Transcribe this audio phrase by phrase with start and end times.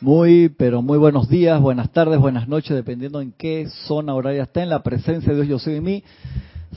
[0.00, 4.62] Muy, pero muy buenos días, buenas tardes, buenas noches, dependiendo en qué zona horaria está
[4.62, 6.04] en la presencia de Dios Yo Soy en mí.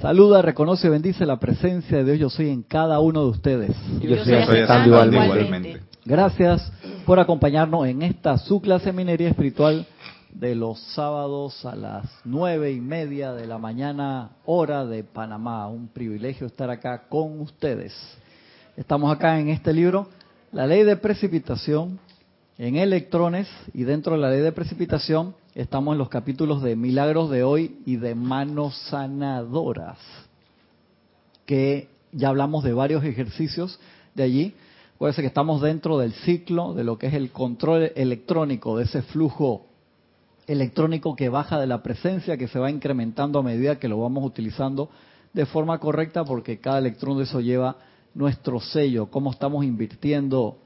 [0.01, 3.75] Saluda, reconoce y bendice la presencia de Dios Yo Soy en cada uno de ustedes.
[4.01, 5.81] Yo, estoy aceptando igualmente.
[6.03, 6.71] Gracias
[7.05, 9.85] por acompañarnos en esta su clase minería espiritual
[10.33, 15.67] de los sábados a las nueve y media de la mañana, hora de Panamá.
[15.67, 17.93] Un privilegio estar acá con ustedes.
[18.75, 20.07] Estamos acá en este libro,
[20.51, 21.99] La Ley de Precipitación,
[22.61, 27.31] en electrones y dentro de la ley de precipitación estamos en los capítulos de milagros
[27.31, 29.97] de hoy y de manos sanadoras,
[31.47, 33.79] que ya hablamos de varios ejercicios
[34.13, 34.53] de allí.
[34.93, 39.01] Acuérdense que estamos dentro del ciclo de lo que es el control electrónico, de ese
[39.01, 39.65] flujo
[40.45, 44.23] electrónico que baja de la presencia, que se va incrementando a medida que lo vamos
[44.23, 44.91] utilizando
[45.33, 47.77] de forma correcta, porque cada electrón de eso lleva
[48.13, 50.59] nuestro sello, cómo estamos invirtiendo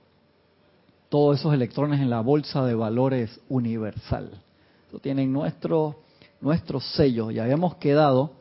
[1.15, 4.31] todos esos electrones en la bolsa de valores universal.
[5.01, 6.01] Tienen nuestro,
[6.41, 7.31] nuestros sellos.
[7.31, 8.33] Y habíamos quedado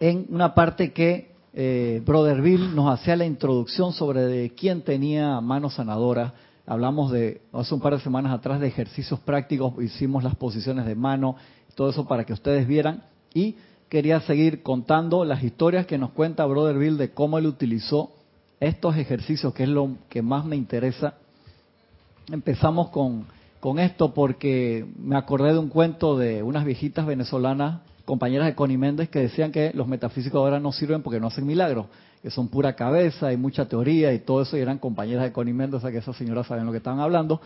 [0.00, 6.32] en una parte que eh, nos hacía la introducción sobre de quién tenía manos sanadoras.
[6.66, 10.96] Hablamos de, hace un par de semanas atrás, de ejercicios prácticos, hicimos las posiciones de
[10.96, 11.36] mano,
[11.76, 13.04] todo eso para que ustedes vieran.
[13.32, 13.54] Y
[13.88, 18.10] quería seguir contando las historias que nos cuenta Brother de cómo él utilizó
[18.66, 21.14] estos ejercicios, que es lo que más me interesa,
[22.30, 23.26] empezamos con,
[23.60, 28.76] con esto porque me acordé de un cuento de unas viejitas venezolanas, compañeras de Connie
[28.76, 31.86] Méndez, que decían que los metafísicos ahora no sirven porque no hacen milagros,
[32.22, 35.54] que son pura cabeza y mucha teoría y todo eso, y eran compañeras de Connie
[35.54, 37.40] Méndez, o sea que esas señoras saben lo que estaban hablando,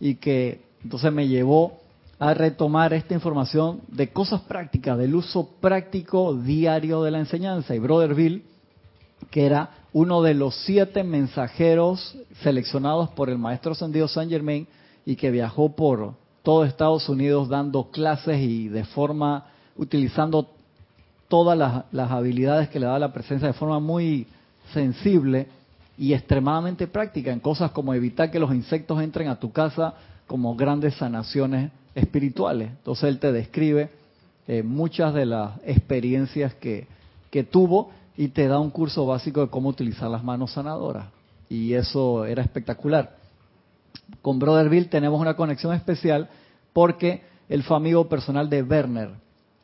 [0.00, 1.78] y que entonces me llevó
[2.18, 7.74] a retomar esta información de cosas prácticas, del uso práctico diario de la enseñanza.
[7.74, 8.44] Y Brother Bill,
[9.30, 14.66] que era uno de los siete mensajeros seleccionados por el maestro ascendido Saint Germain
[15.06, 20.50] y que viajó por todo Estados Unidos dando clases y de forma, utilizando
[21.28, 21.56] todas
[21.92, 24.26] las, habilidades que le da la presencia de forma muy
[24.72, 25.46] sensible
[25.96, 29.94] y extremadamente práctica en cosas como evitar que los insectos entren a tu casa
[30.26, 32.68] como grandes sanaciones espirituales.
[32.70, 33.90] Entonces él te describe
[34.48, 36.88] eh, muchas de las experiencias que,
[37.30, 41.06] que tuvo y te da un curso básico de cómo utilizar las manos sanadoras.
[41.48, 43.16] Y eso era espectacular.
[44.22, 46.28] Con Brother Bill tenemos una conexión especial
[46.72, 49.10] porque él fue amigo personal de Werner.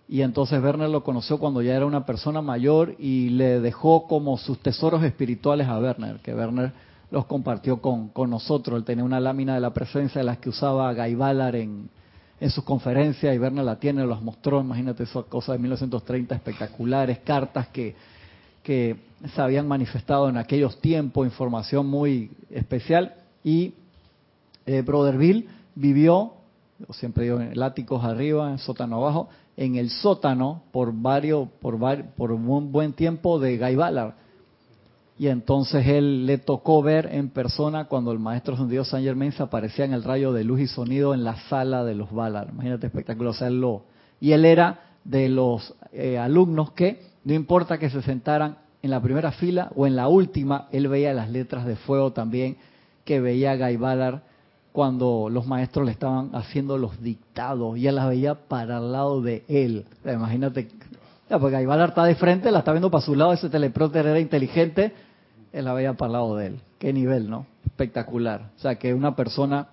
[0.08, 4.36] Y entonces Werner lo conoció cuando ya era una persona mayor y le dejó como
[4.38, 6.72] sus tesoros espirituales a Werner, que Werner
[7.12, 8.76] los compartió con, con nosotros.
[8.76, 11.88] Él tenía una lámina de la presencia de las que usaba Guy Ballard en,
[12.40, 17.18] en sus conferencias y Werner la tiene, los mostró, imagínate esas cosas de 1930 espectaculares,
[17.20, 17.94] cartas que
[18.62, 18.96] que
[19.34, 23.14] se habían manifestado en aquellos tiempos, información muy especial.
[23.44, 23.74] Y
[24.66, 26.32] eh, Brother Bill vivió,
[26.90, 31.78] siempre digo, en el arriba, en sótano abajo, en el sótano por varios, por,
[32.16, 34.14] por un buen tiempo de Guy Ballard.
[35.18, 39.42] Y entonces él le tocó ver en persona cuando el maestro Dios San Germain se
[39.42, 42.48] aparecía en el rayo de luz y sonido en la sala de los Ballard.
[42.48, 43.30] Imagínate espectáculo.
[43.30, 43.82] O sea, él lo,
[44.18, 49.00] y él era de los eh, alumnos que no importa que se sentaran en la
[49.00, 52.56] primera fila o en la última, él veía las letras de fuego también
[53.04, 54.20] que veía Guy Ballard
[54.72, 59.20] cuando los maestros le estaban haciendo los dictados y él las veía para el lado
[59.20, 59.84] de él.
[60.04, 60.68] imagínate,
[61.28, 64.92] ya, porque está de frente, la está viendo para su lado, ese teleprompter era inteligente,
[65.52, 66.60] él la veía para el lado de él.
[66.78, 67.46] Qué nivel, ¿no?
[67.66, 68.50] Espectacular.
[68.56, 69.68] O sea, que una persona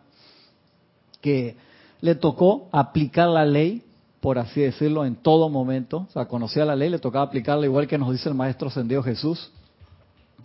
[1.22, 1.56] que
[2.02, 3.84] le tocó aplicar la ley
[4.28, 6.06] por así decirlo, en todo momento.
[6.10, 9.02] O sea, conocía la ley, le tocaba aplicarla igual que nos dice el Maestro Ascendido
[9.02, 9.54] Jesús,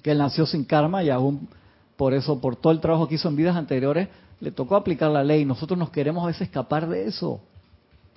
[0.04, 1.48] que él nació sin karma y aún
[1.96, 4.06] por eso, por todo el trabajo que hizo en vidas anteriores,
[4.38, 5.44] le tocó aplicar la ley.
[5.44, 7.40] Nosotros nos queremos a veces escapar de eso.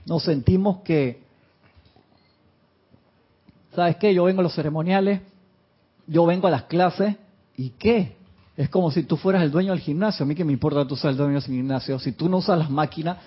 [0.05, 1.23] Nos sentimos que,
[3.73, 4.13] ¿sabes qué?
[4.13, 5.21] Yo vengo a los ceremoniales,
[6.05, 7.15] yo vengo a las clases,
[7.57, 8.17] ¿y qué?
[8.55, 10.25] Es como si tú fueras el dueño del gimnasio.
[10.25, 11.97] A mí que me importa tú seas el dueño del gimnasio.
[11.97, 13.17] Si tú no usas las máquinas,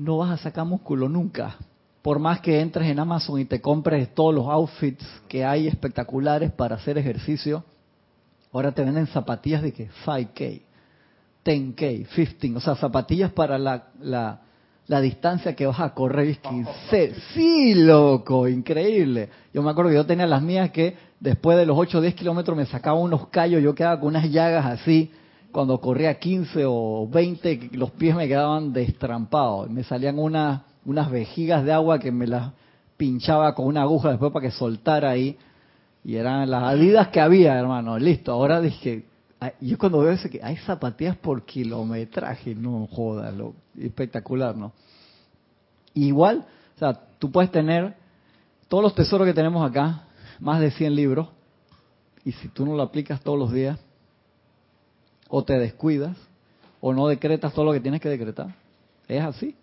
[0.00, 1.56] no vas a sacar músculo nunca.
[2.02, 6.50] Por más que entres en Amazon y te compres todos los outfits que hay espectaculares
[6.52, 7.64] para hacer ejercicio,
[8.52, 10.62] ahora te venden zapatillas de que 5K,
[11.44, 14.40] 10K, 15, o sea, zapatillas para la, la,
[14.86, 16.38] la distancia que vas a correr.
[16.90, 19.28] Es sí, loco, increíble.
[19.52, 22.14] Yo me acuerdo que yo tenía las mías que después de los 8 o 10
[22.14, 25.10] kilómetros me sacaba unos callos, yo quedaba con unas llagas así
[25.52, 29.70] cuando corría 15 o 20, los pies me quedaban destrampados.
[29.70, 32.52] Me salían unas, unas vejigas de agua que me las
[32.96, 35.36] pinchaba con una aguja después para que soltara ahí.
[36.04, 37.98] Y eran las adidas que había, hermano.
[37.98, 39.04] Listo, ahora dije,
[39.60, 44.72] yo cuando veo ese que hay zapatillas por kilometraje, no joda, lo espectacular, ¿no?
[45.94, 46.46] igual,
[46.76, 47.94] o sea, tú puedes tener
[48.68, 50.04] todos los tesoros que tenemos acá,
[50.38, 51.28] más de 100 libros,
[52.24, 53.78] y si tú no lo aplicas todos los días,
[55.28, 56.16] o te descuidas,
[56.80, 58.54] o no decretas todo lo que tienes que decretar,
[59.08, 59.54] es así.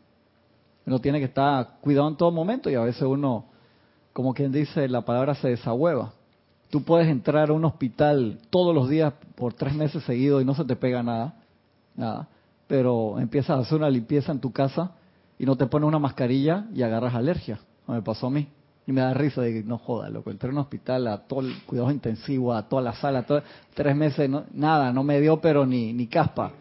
[0.88, 3.44] Uno tiene que estar cuidado en todo momento y a veces uno,
[4.13, 6.13] como quien dice, la palabra se desahueva.
[6.69, 10.56] Tú puedes entrar a un hospital todos los días por tres meses seguidos y no
[10.56, 11.34] se te pega nada,
[11.94, 12.30] nada.
[12.68, 14.92] Pero empiezas a hacer una limpieza en tu casa
[15.38, 17.60] y no te pones una mascarilla y agarras alergia.
[17.86, 18.48] Me pasó a mí.
[18.86, 20.31] Y me da risa de que no joda, loco.
[20.31, 23.25] Entré en un hospital a todo el cuidado intensivo, a toda la sala,
[23.74, 26.54] tres meses, nada, no me dio, pero ni, ni caspa.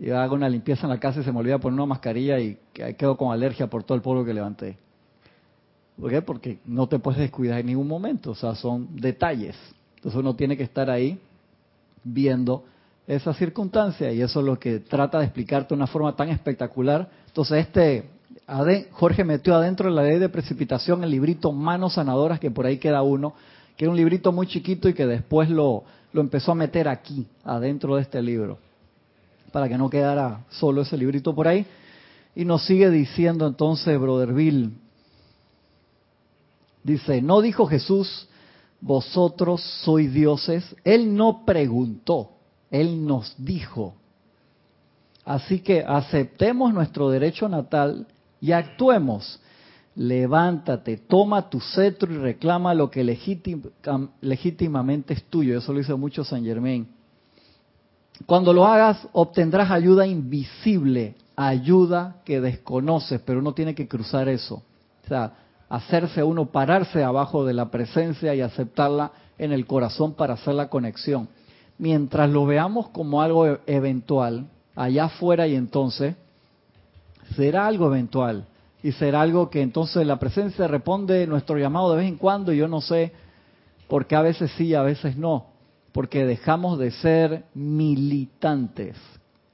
[0.00, 2.58] Y hago una limpieza en la casa y se me olvida poner una mascarilla y
[2.72, 4.78] quedo con alergia por todo el polvo que levanté.
[6.00, 6.22] ¿Por qué?
[6.22, 9.54] Porque no te puedes descuidar en ningún momento, o sea, son detalles.
[9.96, 11.20] Entonces uno tiene que estar ahí
[12.02, 12.64] viendo
[13.06, 17.10] esa circunstancia y eso es lo que trata de explicarte de una forma tan espectacular.
[17.26, 18.04] Entonces este
[18.92, 22.78] Jorge metió adentro de la ley de precipitación el librito Manos Sanadoras, que por ahí
[22.78, 23.34] queda uno,
[23.76, 27.26] que era un librito muy chiquito y que después lo, lo empezó a meter aquí,
[27.44, 28.58] adentro de este libro,
[29.50, 31.66] para que no quedara solo ese librito por ahí.
[32.34, 34.72] Y nos sigue diciendo entonces, Brother Bill,
[36.82, 38.26] Dice, no dijo Jesús,
[38.80, 40.74] vosotros sois dioses.
[40.84, 42.30] Él no preguntó,
[42.70, 43.94] Él nos dijo.
[45.24, 48.06] Así que aceptemos nuestro derecho natal
[48.40, 49.40] y actuemos.
[49.94, 53.04] Levántate, toma tu cetro y reclama lo que
[54.22, 55.58] legítimamente es tuyo.
[55.58, 56.88] Eso lo dice mucho San Germain.
[58.26, 64.62] Cuando lo hagas, obtendrás ayuda invisible, ayuda que desconoces, pero uno tiene que cruzar eso.
[65.04, 65.32] O sea,
[65.68, 70.68] hacerse uno pararse abajo de la presencia y aceptarla en el corazón para hacer la
[70.68, 71.28] conexión.
[71.78, 74.46] Mientras lo veamos como algo e-, eventual,
[74.76, 76.14] allá afuera y entonces,
[77.36, 78.44] será algo eventual
[78.82, 82.58] y será algo que entonces la presencia responde nuestro llamado de vez en cuando y
[82.58, 83.12] yo no sé
[83.88, 85.46] por qué a veces sí a veces no,
[85.92, 88.96] porque dejamos de ser militantes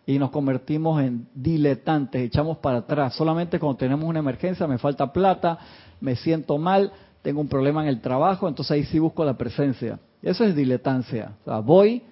[0.06, 3.15] y nos convertimos en diletantes, echamos para atrás.
[3.15, 5.59] Solamente cuando tenemos una emergencia, me falta plata,
[6.00, 6.93] me siento mal,
[7.23, 9.99] tengo un problema en el trabajo, entonces ahí sí busco la presencia.
[10.23, 11.33] Eso es diletancia.
[11.65, 12.03] Voy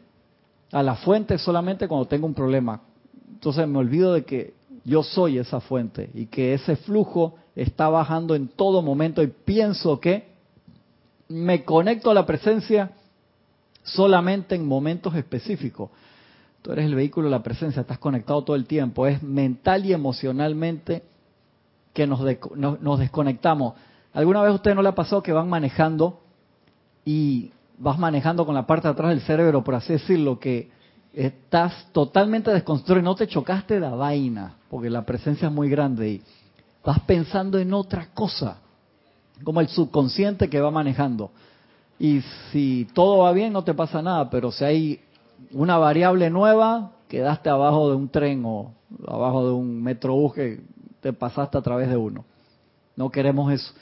[0.73, 2.81] a la fuente solamente cuando tengo un problema.
[3.32, 4.55] Entonces me olvido de que
[4.85, 10.00] yo soy esa fuente y que ese flujo está bajando en todo momento y pienso
[10.00, 10.35] que
[11.29, 12.91] me conecto a la presencia
[13.85, 15.91] solamente en momentos específicos.
[16.63, 19.93] Tú eres el vehículo de la presencia, estás conectado todo el tiempo, es mental y
[19.93, 21.05] emocionalmente
[21.93, 22.21] que nos,
[22.57, 23.75] nos, desconectamos.
[24.13, 26.21] ¿Alguna vez a usted no le ha pasado que van manejando
[27.05, 30.71] y vas manejando con la parte de atrás del cerebro, por así decirlo, que
[31.13, 36.09] estás totalmente desconstruido y no te chocaste la vaina, porque la presencia es muy grande
[36.09, 36.23] y
[36.85, 38.59] vas pensando en otra cosa,
[39.43, 41.31] como el subconsciente que va manejando.
[41.99, 42.20] Y
[42.50, 45.00] si todo va bien, no te pasa nada, pero si hay
[45.52, 48.75] una variable nueva, quedaste abajo de un tren o
[49.06, 50.61] abajo de un metrobús que
[51.00, 52.25] te pasaste a través de uno.
[52.96, 53.73] No queremos eso.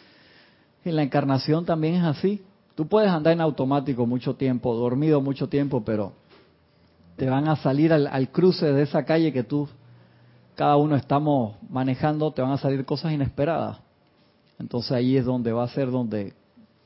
[0.85, 2.43] En la encarnación también es así.
[2.75, 6.13] Tú puedes andar en automático mucho tiempo, dormido mucho tiempo, pero
[7.17, 9.69] te van a salir al, cruce de esa calle que tú,
[10.55, 13.79] cada uno estamos manejando, te van a salir cosas inesperadas.
[14.59, 16.35] Entonces ahí es donde va a ser donde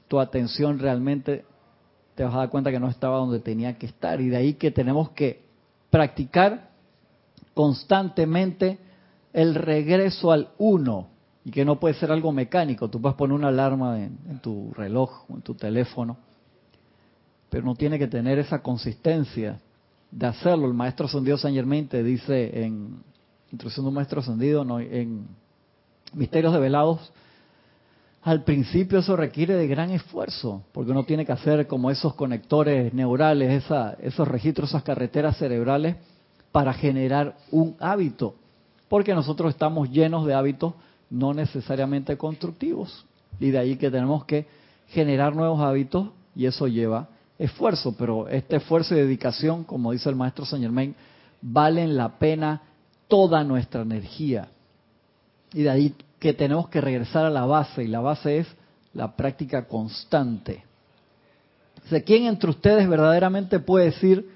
[0.08, 1.44] tu atención realmente
[2.14, 4.20] te vas a dar cuenta que no estaba donde tenía que estar.
[4.20, 5.44] Y de ahí que tenemos que
[5.90, 6.70] practicar
[7.54, 8.78] constantemente
[9.32, 11.08] el regreso al uno
[11.44, 12.88] y que no puede ser algo mecánico.
[12.88, 16.16] Tú puedes poner una alarma en, tu reloj o en tu teléfono,
[17.50, 19.60] pero no tiene que tener esa consistencia
[20.10, 20.66] de hacerlo.
[20.66, 23.04] El maestro ascendido San Germain te dice en
[23.52, 25.28] Introducción de un maestro ascendido, en
[26.14, 27.12] Misterios de Velados,
[28.26, 32.92] al principio eso requiere de gran esfuerzo, porque uno tiene que hacer como esos conectores
[32.92, 33.64] neurales,
[34.00, 35.96] esos registros, esas carreteras cerebrales
[36.52, 38.34] para generar un hábito
[38.88, 40.74] porque nosotros estamos llenos de hábitos
[41.10, 43.04] no necesariamente constructivos.
[43.40, 44.46] Y de ahí que tenemos que
[44.88, 50.16] generar nuevos hábitos y eso lleva esfuerzo, pero este esfuerzo y dedicación, como dice el
[50.16, 50.94] maestro Saint Germain,
[51.42, 52.62] valen la pena
[53.08, 54.48] toda nuestra energía.
[55.52, 58.48] Y de ahí que tenemos que regresar a la base, y la base es
[58.94, 60.64] la práctica constante.
[62.04, 64.28] ¿quién entre ustedes verdaderamente puede decir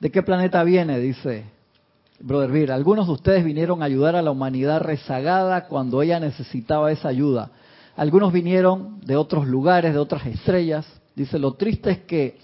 [0.00, 0.98] de qué planeta viene?
[0.98, 1.44] Dice
[2.20, 6.92] Brother Beer, algunos de ustedes vinieron a ayudar a la humanidad rezagada cuando ella necesitaba
[6.92, 7.50] esa ayuda.
[7.96, 10.86] Algunos vinieron de otros lugares, de otras estrellas.
[11.14, 12.38] Dice, lo triste es que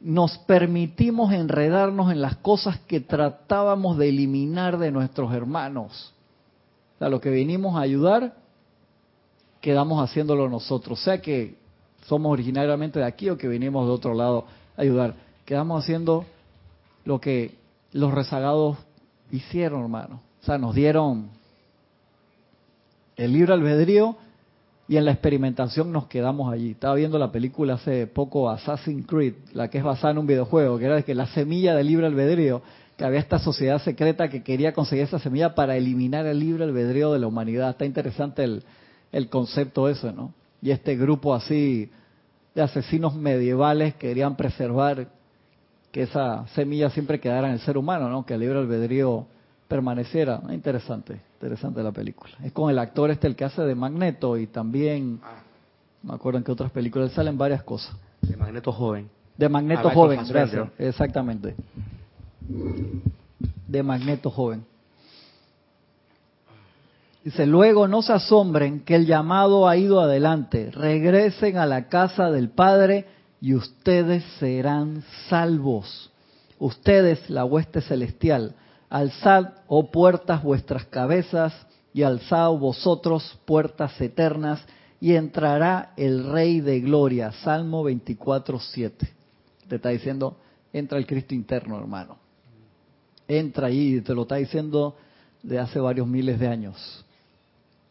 [0.00, 6.12] nos permitimos enredarnos en las cosas que tratábamos de eliminar de nuestros hermanos.
[7.02, 8.32] Sea, lo que vinimos a ayudar,
[9.60, 11.02] quedamos haciéndolo nosotros.
[11.02, 11.56] Sea que
[12.06, 14.44] somos originariamente de aquí o que vinimos de otro lado
[14.76, 15.16] a ayudar.
[15.44, 16.24] Quedamos haciendo
[17.04, 17.56] lo que
[17.90, 18.78] los rezagados
[19.32, 20.20] hicieron, hermano.
[20.42, 21.30] O sea, nos dieron
[23.16, 24.14] el libre albedrío
[24.86, 26.70] y en la experimentación nos quedamos allí.
[26.70, 30.78] Estaba viendo la película hace poco Assassin's Creed, la que es basada en un videojuego,
[30.78, 32.62] que era de que la semilla del libre albedrío,
[32.96, 37.12] que había esta sociedad secreta que quería conseguir esa semilla para eliminar el libre albedrío
[37.12, 37.70] de la humanidad.
[37.70, 38.62] Está interesante el,
[39.12, 40.32] el concepto ese, ¿no?
[40.60, 41.90] Y este grupo así
[42.54, 45.08] de asesinos medievales querían preservar
[45.90, 48.24] que esa semilla siempre quedara en el ser humano, ¿no?
[48.24, 49.26] Que el libre albedrío
[49.68, 50.40] permaneciera.
[50.50, 52.32] Interesante, interesante la película.
[52.42, 55.42] Es con el actor este el que hace de Magneto y también, ah.
[56.02, 57.94] me acuerdo en que otras películas salen varias cosas.
[58.20, 59.08] De Magneto joven.
[59.36, 60.68] De Magneto ah, joven, gracias.
[60.78, 61.54] Exactamente.
[63.66, 64.64] De Magneto joven.
[67.24, 72.30] Dice, luego no se asombren que el llamado ha ido adelante, regresen a la casa
[72.30, 73.06] del Padre
[73.40, 76.10] y ustedes serán salvos.
[76.58, 78.56] Ustedes, la hueste celestial,
[78.92, 81.54] Alzad, oh puertas, vuestras cabezas,
[81.94, 84.62] y alzad vosotros puertas eternas,
[85.00, 87.32] y entrará el Rey de Gloria.
[87.32, 89.08] Salmo 24, 7.
[89.66, 90.36] Te está diciendo,
[90.72, 92.21] entra el Cristo interno, hermano.
[93.38, 94.96] Entra ahí, te lo está diciendo
[95.42, 97.04] de hace varios miles de años.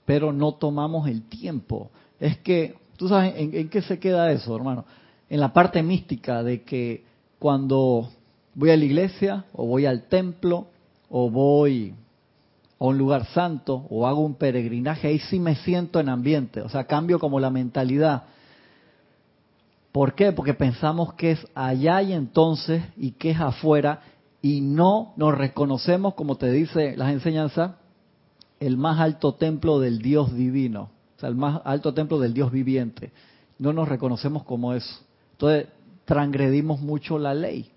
[0.06, 1.90] Pero no tomamos el tiempo.
[2.20, 4.86] Es que, ¿tú sabes en, en qué se queda eso, hermano?
[5.30, 7.04] En la parte mística de que
[7.40, 8.10] cuando
[8.54, 10.68] voy a la iglesia o voy al templo
[11.10, 11.94] o voy
[12.80, 16.70] a un lugar santo o hago un peregrinaje, ahí sí me siento en ambiente, o
[16.70, 18.24] sea, cambio como la mentalidad.
[19.92, 20.32] ¿Por qué?
[20.32, 24.02] Porque pensamos que es allá y entonces y que es afuera
[24.42, 27.74] y no nos reconocemos, como te dice las enseñanzas,
[28.60, 32.52] el más alto templo del Dios divino, o sea, el más alto templo del Dios
[32.52, 33.12] viviente.
[33.60, 35.02] No nos reconocemos como eso.
[35.34, 35.68] Entonces,
[36.06, 37.72] transgredimos mucho la ley.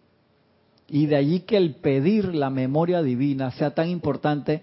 [0.88, 4.62] Y de allí que el pedir la memoria divina sea tan importante,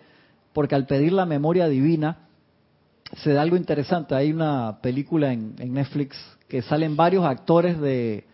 [0.54, 2.28] porque al pedir la memoria divina
[3.18, 4.16] se da algo interesante.
[4.16, 6.18] Hay una película en, Netflix
[6.48, 8.26] que salen varios actores de,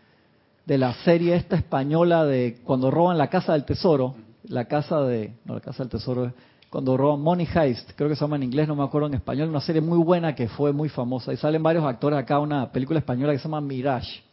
[0.68, 5.34] de, la serie esta española de cuando roban la casa del tesoro, la casa de,
[5.46, 6.34] no la casa del tesoro,
[6.70, 9.50] cuando roban Money Heist, creo que se llama en inglés, no me acuerdo en español,
[9.50, 11.34] una serie muy buena que fue muy famosa.
[11.34, 14.28] Y salen varios actores acá, una película española que se llama Mirage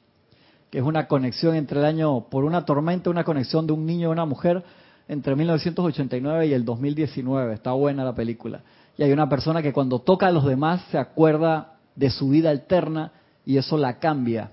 [0.75, 4.09] que es una conexión entre el año, por una tormenta, una conexión de un niño
[4.09, 4.64] y una mujer
[5.07, 7.55] entre 1989 y el 2019.
[7.55, 8.62] Está buena la película.
[8.99, 12.50] Y hay una persona que cuando toca a los demás se acuerda de su vida
[12.50, 13.12] alterna
[13.47, 14.50] y eso la cambia.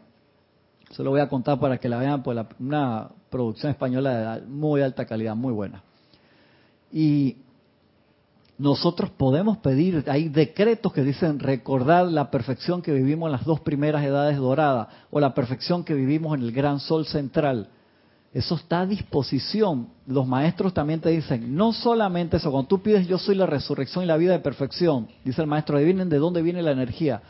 [0.92, 4.82] Se lo voy a contar para que la vean, pues una producción española de muy
[4.82, 5.84] alta calidad, muy buena.
[6.92, 7.38] Y
[8.58, 13.62] nosotros podemos pedir, hay decretos que dicen recordar la perfección que vivimos en las dos
[13.62, 17.70] primeras edades doradas o la perfección que vivimos en el gran sol central.
[18.34, 19.88] Eso está a disposición.
[20.06, 24.04] Los maestros también te dicen, no solamente eso, cuando tú pides yo soy la resurrección
[24.04, 27.22] y la vida de perfección, dice el maestro, adivinen de dónde viene la energía.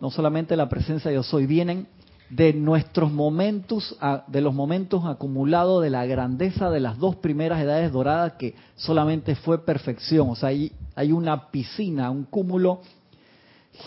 [0.00, 1.88] No solamente la presencia yo soy, vienen
[2.30, 7.92] de nuestros momentos, de los momentos acumulados de la grandeza de las dos primeras edades
[7.92, 10.30] doradas que solamente fue perfección.
[10.30, 12.80] O sea, hay, hay una piscina, un cúmulo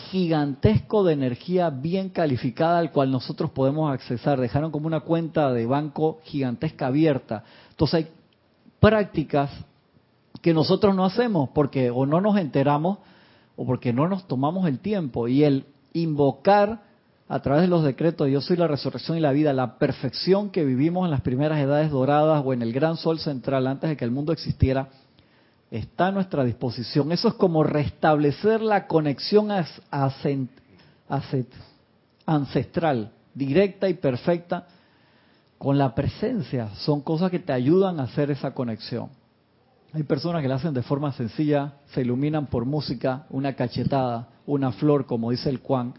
[0.10, 4.40] gigantesco de energía bien calificada al cual nosotros podemos accesar.
[4.40, 7.44] Dejaron como una cuenta de banco gigantesca abierta.
[7.72, 8.12] Entonces hay
[8.80, 9.52] prácticas
[10.42, 13.00] que nosotros no hacemos porque o no nos enteramos
[13.58, 15.28] o porque no nos tomamos el tiempo.
[15.28, 16.89] Y el invocar
[17.32, 20.66] a través de los decretos yo soy la resurrección y la vida, la perfección que
[20.66, 24.04] vivimos en las primeras edades doradas o en el gran sol central antes de que
[24.04, 24.90] el mundo existiera,
[25.70, 27.12] está a nuestra disposición.
[27.12, 29.50] Eso es como restablecer la conexión
[32.26, 34.66] ancestral, directa y perfecta
[35.60, 36.70] con la presencia.
[36.78, 39.10] Son cosas que te ayudan a hacer esa conexión.
[39.94, 44.72] Hay personas que la hacen de forma sencilla, se iluminan por música, una cachetada, una
[44.72, 45.94] flor, como dice el Juan,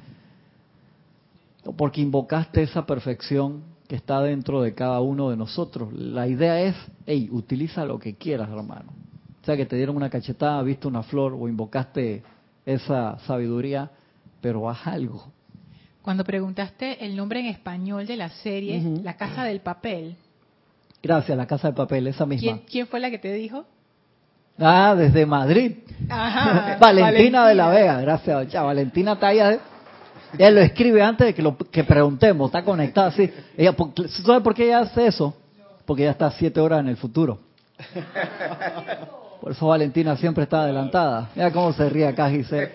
[1.76, 5.93] porque invocaste esa perfección que está dentro de cada uno de nosotros.
[5.93, 6.76] La idea es,
[7.07, 8.93] hey, utiliza lo que quieras, hermano.
[9.43, 12.23] O sea, que te dieron una cachetada, viste una flor o invocaste
[12.64, 13.90] esa sabiduría,
[14.40, 15.33] pero haz algo.
[16.02, 20.17] Cuando preguntaste el nombre en español de la serie, La Casa del Papel.
[21.02, 22.61] Gracias, La Casa del Papel, esa misma.
[22.71, 23.64] ¿Quién, fue la que te dijo?
[24.59, 25.79] Ah, desde Madrid.
[26.81, 28.52] Valentina, de la Vega, gracias.
[28.52, 29.59] Valentina Talla
[30.35, 33.31] Ella lo escribe antes de que lo que preguntemos, está conectada así.
[33.57, 33.75] Ella,
[34.25, 35.35] ¿Sabe por qué ella hace eso?
[35.85, 37.39] Porque ella está siete horas en el futuro.
[39.41, 41.31] Por eso Valentina siempre está adelantada.
[41.35, 42.73] Mira cómo se ríe acá Giselle.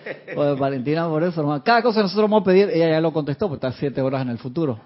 [0.58, 1.62] Valentina, por eso.
[1.64, 4.22] Cada cosa que nosotros vamos a pedir, ella ya lo contestó, porque está siete horas
[4.22, 4.80] en el futuro.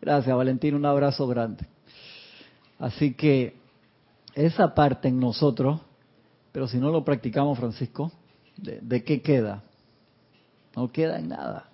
[0.00, 0.76] Gracias, Valentina.
[0.76, 1.66] Un abrazo grande.
[2.78, 3.56] Así que
[4.34, 5.80] esa parte en nosotros,
[6.50, 8.10] pero si no lo practicamos, Francisco,
[8.56, 9.62] ¿de, qué queda?
[10.76, 11.68] No queda en nada.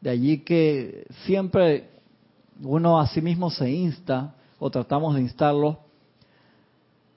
[0.00, 1.88] De allí que siempre
[2.62, 5.78] uno a sí mismo se insta, o tratamos de instarlo,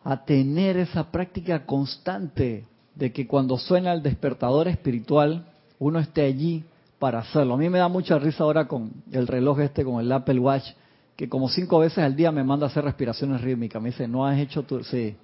[0.04, 5.46] a tener esa práctica constante de que cuando suena el despertador espiritual,
[5.80, 6.63] uno esté allí
[7.00, 7.56] para hacerlo.
[7.56, 10.70] A mí me da mucha risa ahora con el reloj este, con el Apple Watch,
[11.16, 13.82] que como cinco veces al día me manda a hacer respiraciones rítmicas.
[13.82, 14.84] Me dice, no has hecho tu...
[14.84, 15.16] Sí.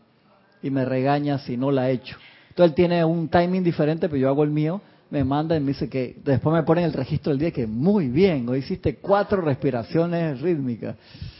[0.62, 2.18] Y me regaña si no la he hecho.
[2.50, 4.82] Entonces él tiene un timing diferente, pero yo hago el mío.
[5.12, 7.66] Me manda y me dice que después me pone en el registro del día que
[7.66, 10.96] muy bien, hoy hiciste cuatro respiraciones rítmicas.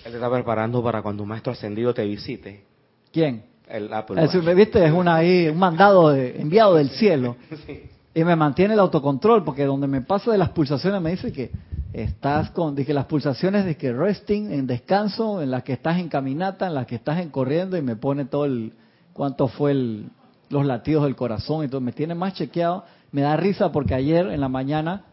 [0.06, 2.64] Él te está preparando para cuando un maestro ascendido te visite
[3.12, 3.44] ¿Quién?
[3.68, 4.36] El Apple Watch.
[4.36, 4.84] ¿Me viste?
[4.84, 7.36] Es una, ahí, un mandado enviado del cielo.
[8.12, 11.52] Y me mantiene el autocontrol, porque donde me pasa de las pulsaciones me dice que
[11.94, 16.10] estás con, dije, las pulsaciones de que resting, en descanso, en las que estás en
[16.10, 18.74] caminata, en las que estás en corriendo, y me pone todo el,
[19.14, 20.10] cuánto fue el,
[20.50, 22.84] los latidos del corazón, entonces me tiene más chequeado.
[23.12, 25.06] Me da risa porque ayer en la mañana,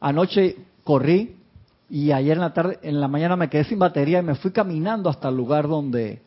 [0.00, 1.36] anoche corrí,
[1.88, 4.50] y ayer en la tarde, en la mañana me quedé sin batería y me fui
[4.50, 6.22] caminando hasta el lugar donde,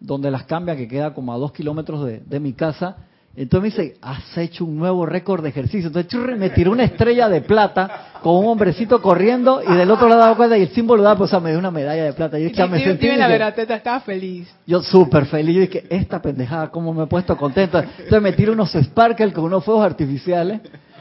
[0.00, 2.96] donde las cambia, que queda como a dos kilómetros de, de mi casa.
[3.36, 5.88] Entonces me dice, has hecho un nuevo récord de ejercicio.
[5.88, 10.20] Entonces me tiró una estrella de plata con un hombrecito corriendo y del otro lado
[10.20, 12.38] daba cuenta y el símbolo da, pues o sea, me dio una medalla de plata.
[12.38, 13.08] Yo ya me sentí...
[13.08, 14.48] la verateta estaba feliz.
[14.66, 15.56] Yo súper feliz.
[15.56, 17.80] Yo dije, esta pendejada, cómo me he puesto contento.
[17.80, 20.60] Entonces me tiro unos sparkles con unos fuegos artificiales.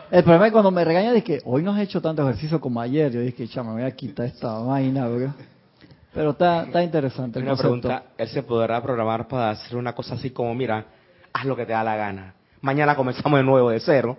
[0.09, 3.11] El problema es cuando me regaña, dije, hoy no has hecho tanto ejercicio como ayer.
[3.11, 5.07] Yo dije, chama, me voy a quitar esta vaina.
[6.13, 7.39] Pero está, está interesante.
[7.39, 10.85] una pregunta, ¿él se podrá programar para hacer una cosa así como, mira,
[11.33, 12.33] haz lo que te da la gana?
[12.61, 14.17] Mañana comenzamos de nuevo, de cero.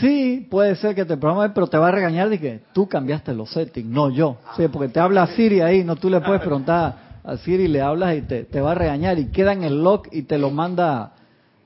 [0.00, 3.34] Sí, puede ser que te programe, pero te va a regañar de que tú cambiaste
[3.34, 4.36] los settings, no yo.
[4.56, 8.16] Sí, porque te habla Siri ahí, no tú le puedes preguntar a Siri, le hablas
[8.16, 11.12] y te, te va a regañar y queda en el log y te lo manda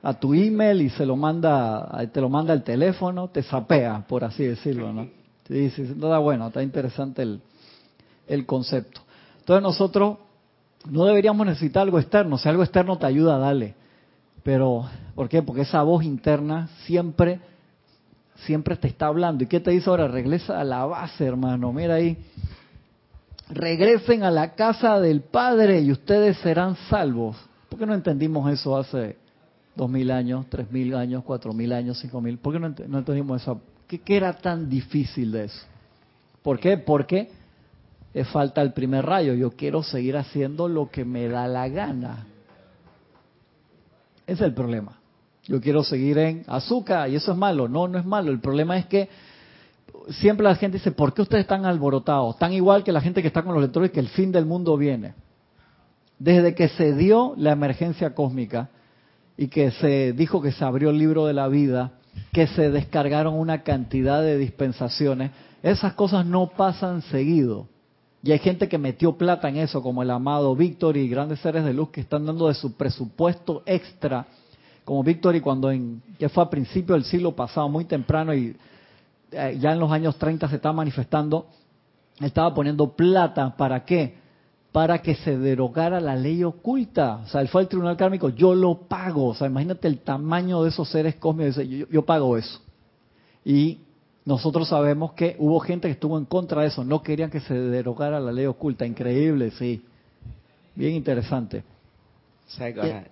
[0.03, 4.23] a tu email y se lo manda, te lo manda al teléfono, te sapea, por
[4.23, 5.07] así decirlo, ¿no?
[5.47, 7.41] Sí, sí, está bueno, está interesante el,
[8.27, 9.01] el concepto.
[9.39, 10.17] Entonces nosotros
[10.89, 13.75] no deberíamos necesitar algo externo, si algo externo te ayuda, dale.
[14.43, 15.41] Pero, ¿por qué?
[15.43, 17.39] Porque esa voz interna siempre,
[18.45, 19.43] siempre te está hablando.
[19.43, 20.07] ¿Y qué te dice ahora?
[20.07, 21.71] Regresa a la base, hermano.
[21.71, 22.17] Mira ahí.
[23.49, 27.37] Regresen a la casa del Padre y ustedes serán salvos.
[27.69, 29.17] ¿Por qué no entendimos eso hace
[29.75, 32.37] dos mil años, tres mil años, cuatro mil años, cinco mil?
[32.37, 33.61] ¿Por qué no, entendimos eso?
[33.87, 35.65] ¿Qué, ¿Qué, era tan difícil de eso?
[36.41, 36.77] ¿Por qué?
[36.77, 37.29] Porque
[38.31, 39.33] falta el primer rayo.
[39.33, 42.25] Yo quiero seguir haciendo lo que me da la gana.
[44.31, 44.97] Ese es el problema.
[45.43, 47.67] Yo quiero seguir en azúcar y eso es malo.
[47.67, 48.31] No, no es malo.
[48.31, 49.09] El problema es que
[50.07, 52.37] siempre la gente dice, ¿por qué ustedes están alborotados?
[52.37, 54.77] Tan igual que la gente que está con los lectores que el fin del mundo
[54.77, 55.15] viene.
[56.17, 58.69] Desde que se dio la emergencia cósmica
[59.35, 61.91] y que se dijo que se abrió el libro de la vida,
[62.31, 67.67] que se descargaron una cantidad de dispensaciones, esas cosas no pasan seguido.
[68.23, 71.65] Y hay gente que metió plata en eso, como el amado Víctor y grandes seres
[71.65, 74.27] de luz que están dando de su presupuesto extra,
[74.85, 78.55] como Víctor y cuando en, que fue a principio del siglo pasado, muy temprano y
[79.31, 81.47] eh, ya en los años 30 se estaba manifestando,
[82.19, 84.15] estaba poniendo plata, ¿para qué?
[84.71, 87.21] Para que se derogara la ley oculta.
[87.23, 89.27] O sea, él fue al tribunal kármico, yo lo pago.
[89.27, 92.61] O sea, imagínate el tamaño de esos seres cósmicos, yo, yo pago eso.
[93.43, 93.79] Y
[94.25, 97.53] nosotros sabemos que hubo gente que estuvo en contra de eso, no querían que se
[97.53, 98.85] derogara la ley oculta.
[98.85, 99.83] Increíble, sí.
[100.75, 101.63] Bien interesante.
[102.59, 103.05] ahora,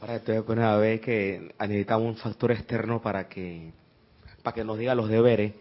[0.00, 3.72] ahora te voy a poner a ver que necesitamos un factor externo para que,
[4.42, 5.54] para que nos diga los deberes,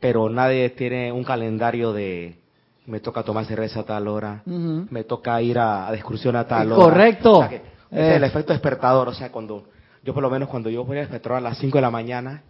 [0.00, 2.38] pero nadie tiene un calendario de
[2.86, 6.72] me toca tomar cerveza a tal hora, me toca ir a, a excursión a tal
[6.72, 6.84] hora.
[6.84, 7.42] Correcto.
[7.44, 9.64] ese es el efecto despertador, o sea, cuando
[10.04, 12.42] yo por lo menos cuando yo voy a despertar a las 5 de la mañana,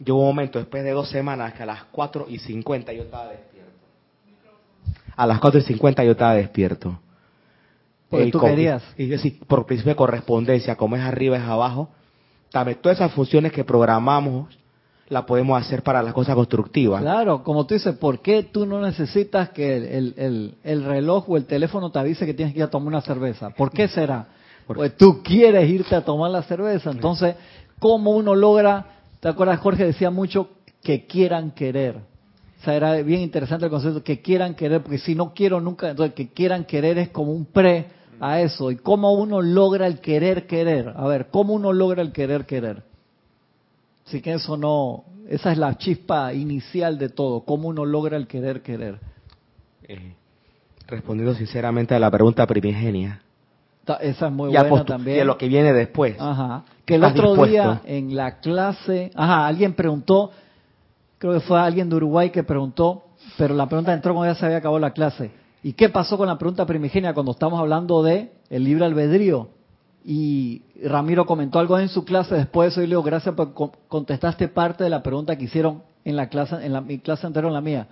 [0.00, 3.28] yo un momento después de dos semanas que a las 4 y 50 yo estaba
[3.28, 3.70] despierto.
[5.14, 6.98] A las 4 y 50 yo estaba despierto.
[8.08, 8.82] Porque tú querías.
[8.96, 11.90] Y yo sí, por principio de correspondencia, como es arriba es abajo,
[12.50, 14.58] también todas esas funciones que programamos
[15.08, 17.02] las podemos hacer para las cosas constructivas.
[17.02, 21.36] Claro, como tú dices, ¿por qué tú no necesitas que el, el, el, reloj o
[21.36, 23.50] el teléfono te avise que tienes que ir a tomar una cerveza?
[23.50, 24.28] ¿Por qué será?
[24.66, 26.92] Pues tú quieres irte a tomar la cerveza.
[26.92, 27.34] Entonces,
[27.80, 29.60] ¿cómo uno logra ¿Te acuerdas?
[29.60, 30.50] Jorge decía mucho
[30.82, 31.96] que quieran querer.
[31.96, 35.90] O sea, era bien interesante el concepto, que quieran querer, porque si no quiero nunca,
[35.90, 37.86] entonces que quieran querer es como un pre
[38.18, 38.70] a eso.
[38.70, 40.92] ¿Y cómo uno logra el querer querer?
[40.94, 42.82] A ver, ¿cómo uno logra el querer querer?
[44.06, 48.26] Así que eso no, esa es la chispa inicial de todo, cómo uno logra el
[48.26, 48.98] querer querer.
[49.84, 50.14] Eh,
[50.86, 53.22] respondiendo sinceramente a la pregunta primigenia.
[54.00, 55.16] Esa es muy buena también.
[55.16, 56.16] Y a lo que viene después.
[56.18, 56.64] Ajá.
[56.90, 60.32] Que el otro día en la clase, ajá, alguien preguntó,
[61.18, 63.04] creo que fue alguien de Uruguay que preguntó,
[63.38, 65.30] pero la pregunta entró cuando ya se había acabado la clase.
[65.62, 69.50] ¿Y qué pasó con la pregunta primigenia cuando estamos hablando de el libre albedrío?
[70.04, 73.52] Y Ramiro comentó algo en su clase después de eso y le digo, gracias por
[73.86, 77.50] contestaste parte de la pregunta que hicieron en la clase, en la, mi clase anterior,
[77.50, 77.86] en la mía,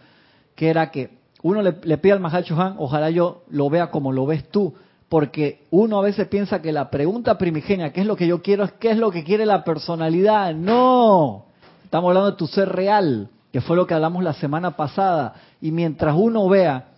[0.56, 4.26] que era que uno le, pide al Mahal Han, ojalá yo lo vea como lo
[4.26, 4.74] ves tú,
[5.08, 8.64] porque uno a veces piensa que la pregunta primigenia, ¿qué es lo que yo quiero?
[8.64, 10.54] es ¿qué es lo que quiere la personalidad?
[10.54, 11.46] No,
[11.84, 15.70] estamos hablando de tu ser real, que fue lo que hablamos la semana pasada, y
[15.70, 16.88] mientras uno vea,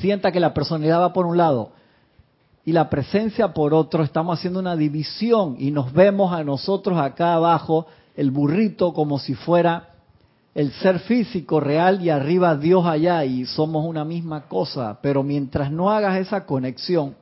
[0.00, 1.72] sienta que la personalidad va por un lado
[2.64, 7.34] y la presencia por otro, estamos haciendo una división y nos vemos a nosotros acá
[7.34, 9.89] abajo, el burrito como si fuera
[10.54, 15.70] el ser físico real y arriba Dios allá y somos una misma cosa, pero mientras
[15.70, 17.14] no hagas esa conexión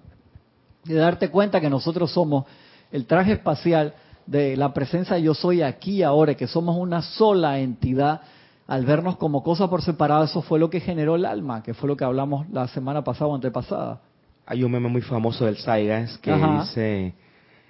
[0.84, 2.44] de darte cuenta que nosotros somos
[2.90, 3.94] el traje espacial
[4.26, 8.22] de la presencia yo soy aquí ahora, que somos una sola entidad,
[8.66, 11.88] al vernos como cosas por separado, eso fue lo que generó el alma, que fue
[11.88, 14.00] lo que hablamos la semana pasada o antepasada.
[14.46, 17.14] Hay un meme muy famoso del Saigas que dice,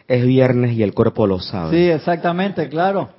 [0.06, 1.76] es viernes y el cuerpo lo sabe.
[1.76, 3.10] Sí, exactamente, claro.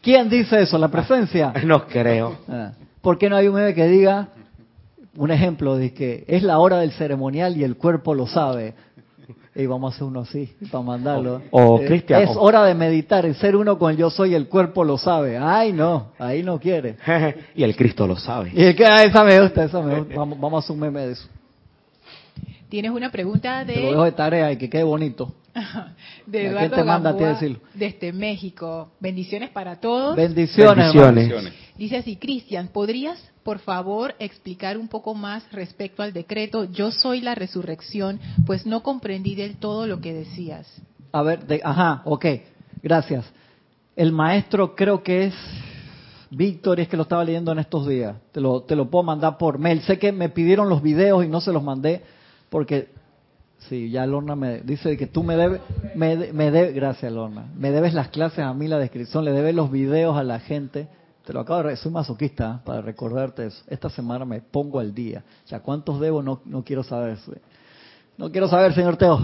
[0.00, 0.78] ¿Quién dice eso?
[0.78, 1.52] ¿La presencia?
[1.64, 2.38] No creo.
[2.48, 2.72] Ah.
[3.00, 4.28] ¿Por qué no hay un meme que diga,
[5.16, 8.74] un ejemplo, de que es la hora del ceremonial y el cuerpo lo sabe?
[9.54, 11.42] Y vamos a hacer uno así, para mandarlo.
[11.50, 12.22] O, eh, Cristian.
[12.22, 15.36] Es hora de meditar, en ser uno con yo soy, el cuerpo lo sabe.
[15.36, 16.96] Ay, no, ahí no quiere.
[17.54, 18.50] y el Cristo lo sabe.
[18.54, 20.14] Y que, ah, esa me gusta, esa me gusta.
[20.14, 21.28] Vamos, vamos a hacer un meme de eso.
[22.70, 23.74] Tienes una pregunta de...
[23.74, 25.34] Te lo dejo de tarea y que quede bonito.
[26.26, 27.12] de Eduardo te manda
[27.74, 28.92] desde México.
[29.00, 30.16] Bendiciones para todos.
[30.16, 30.94] Bendiciones.
[30.94, 31.52] Bendiciones.
[31.76, 37.20] Dice así, Cristian, ¿podrías por favor explicar un poco más respecto al decreto Yo soy
[37.20, 38.20] la resurrección?
[38.46, 40.66] Pues no comprendí del todo lo que decías.
[41.12, 42.26] A ver, de, ajá, ok,
[42.82, 43.24] gracias.
[43.96, 45.34] El maestro creo que es
[46.30, 48.16] Víctor, es que lo estaba leyendo en estos días.
[48.32, 49.82] Te lo, te lo puedo mandar por mail.
[49.82, 52.02] Sé que me pidieron los videos y no se los mandé
[52.48, 52.88] porque
[53.68, 55.60] sí, ya Lorna me dice que tú me debes,
[55.94, 59.70] me, me gracias Lorna, me debes las clases a mí, la descripción, le debes los
[59.70, 60.88] videos a la gente.
[61.24, 62.62] Te lo acabo de soy masoquista ¿eh?
[62.64, 63.62] para recordarte eso.
[63.68, 65.22] Esta semana me pongo al día.
[65.44, 66.20] O sea, ¿cuántos debo?
[66.20, 67.16] No, no quiero saber.
[68.18, 69.20] No quiero saber, señor Teo.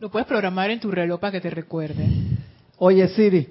[0.00, 2.06] Lo puedes programar en tu reloj para que te recuerde.
[2.78, 3.48] Oye, Siri.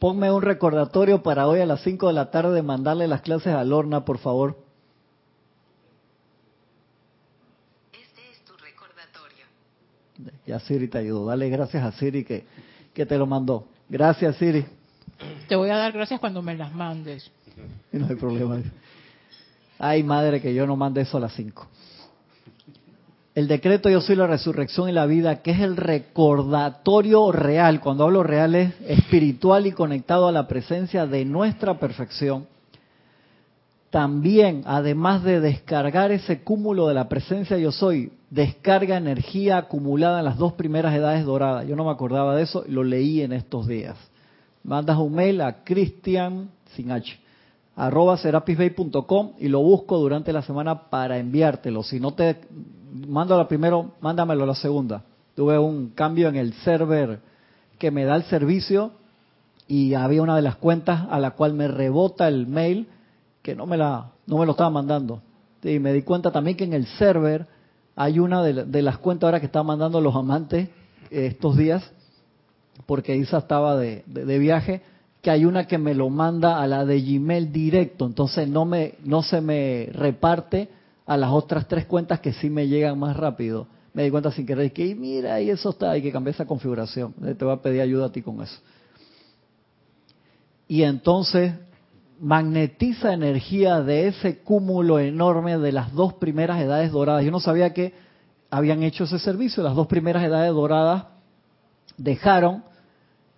[0.00, 3.54] Ponme un recordatorio para hoy a las 5 de la tarde de mandarle las clases
[3.54, 4.56] a Lorna, por favor.
[10.46, 11.26] Ya Siri te ayudó.
[11.26, 12.44] Dale gracias a Siri que,
[12.94, 13.66] que te lo mandó.
[13.88, 14.64] Gracias, Siri.
[15.48, 17.30] Te voy a dar gracias cuando me las mandes.
[17.92, 18.60] No hay problema.
[19.78, 21.66] Ay, madre, que yo no mande eso a las 5.
[23.34, 27.80] El decreto Yo soy la resurrección y la vida, que es el recordatorio real.
[27.80, 32.46] Cuando hablo real es espiritual y conectado a la presencia de nuestra perfección
[33.92, 40.24] también, además de descargar ese cúmulo de la presencia yo soy, descarga energía acumulada en
[40.24, 41.68] las dos primeras edades doradas.
[41.68, 43.94] Yo no me acordaba de eso, lo leí en estos días.
[44.64, 47.20] Mandas un mail a cristian, sin H,
[47.76, 51.82] arroba serapisbay.com y lo busco durante la semana para enviártelo.
[51.82, 52.40] Si no te
[53.06, 55.02] mando la primero, mándamelo la segunda.
[55.36, 57.20] Tuve un cambio en el server
[57.78, 58.92] que me da el servicio
[59.68, 62.88] y había una de las cuentas a la cual me rebota el mail
[63.42, 65.20] que no me, la, no me lo estaba mandando.
[65.62, 67.46] Y me di cuenta también que en el server
[67.94, 70.68] hay una de, las cuentas ahora que están mandando los amantes
[71.10, 71.82] eh, estos días,
[72.86, 74.82] porque Isa estaba de, de, viaje,
[75.20, 78.94] que hay una que me lo manda a la de Gmail directo, entonces no, me,
[79.04, 80.68] no se me reparte
[81.06, 83.66] a las otras tres cuentas que sí me llegan más rápido.
[83.92, 87.12] Me di cuenta sin querer que, mira, y eso está, hay que cambiar esa configuración.
[87.12, 88.58] Te voy a pedir ayuda a ti con eso.
[90.66, 91.52] Y entonces
[92.22, 97.24] magnetiza energía de ese cúmulo enorme de las dos primeras edades doradas.
[97.24, 97.94] Yo no sabía que
[98.48, 99.60] habían hecho ese servicio.
[99.64, 101.06] Las dos primeras edades doradas
[101.96, 102.62] dejaron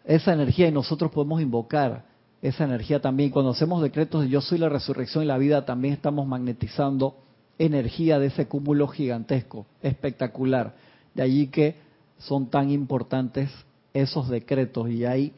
[0.04, 2.04] esa energía y nosotros podemos invocar
[2.42, 3.30] esa energía también.
[3.30, 7.16] Cuando hacemos decretos de yo soy la resurrección y la vida, también estamos magnetizando
[7.58, 10.74] energía de ese cúmulo gigantesco, espectacular.
[11.14, 11.76] De allí que
[12.18, 13.50] son tan importantes
[13.94, 15.32] esos decretos y hay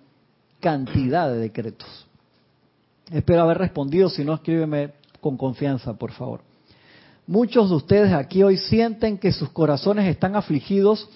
[0.59, 2.06] cantidad de decretos.
[3.11, 6.41] Espero haber respondido, si no escríbeme con confianza, por favor.
[7.27, 11.09] Muchos de ustedes aquí hoy sienten que sus corazones están afligidos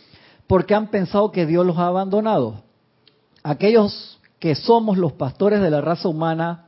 [0.47, 2.63] porque han pensado que Dios los ha abandonado.
[3.43, 6.67] Aquellos que somos los pastores de la raza humana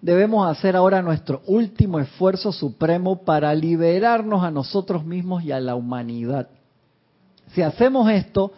[0.00, 5.74] debemos hacer ahora nuestro último esfuerzo supremo para liberarnos a nosotros mismos y a la
[5.74, 6.48] humanidad.
[7.52, 8.52] Si hacemos esto,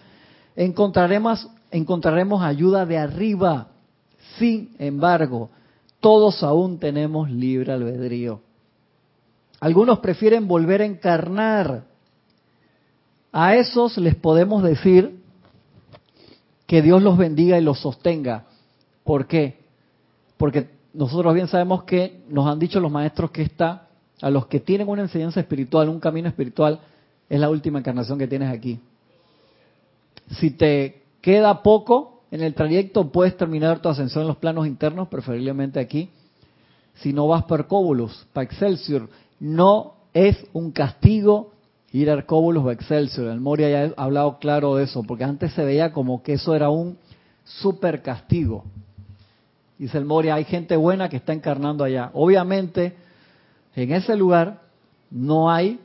[0.57, 3.69] encontraremos, encontraremos ayuda de arriba.
[4.39, 5.51] Sin embargo,
[6.01, 8.41] todos aún tenemos libre albedrío.
[9.61, 11.85] Algunos prefieren volver a encarnar.
[13.33, 15.21] A esos les podemos decir
[16.67, 18.45] que Dios los bendiga y los sostenga.
[19.05, 19.59] ¿Por qué?
[20.37, 23.89] Porque nosotros bien sabemos que nos han dicho los maestros que está
[24.21, 26.81] a los que tienen una enseñanza espiritual, un camino espiritual,
[27.29, 28.81] es la última encarnación que tienes aquí.
[30.41, 35.09] Si te queda poco en el trayecto, puedes terminar tu ascensión en los planos internos,
[35.09, 36.11] preferiblemente aquí.
[36.97, 39.09] Si no vas per Cóbulos, para Excelsior,
[39.41, 41.53] no es un castigo
[41.93, 43.29] ir a Arcóbulos o Excelsior.
[43.29, 46.55] El Moria ya ha hablado claro de eso, porque antes se veía como que eso
[46.55, 46.99] era un
[47.45, 48.65] super castigo.
[49.79, 52.11] Dice el Moria, hay gente buena que está encarnando allá.
[52.15, 52.95] Obviamente,
[53.75, 54.61] en ese lugar
[55.11, 55.79] no hay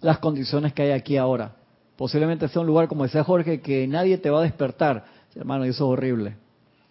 [0.00, 1.52] las condiciones que hay aquí ahora.
[1.96, 5.04] Posiblemente sea un lugar, como decía Jorge, que nadie te va a despertar.
[5.34, 6.36] Hermano, eso es horrible.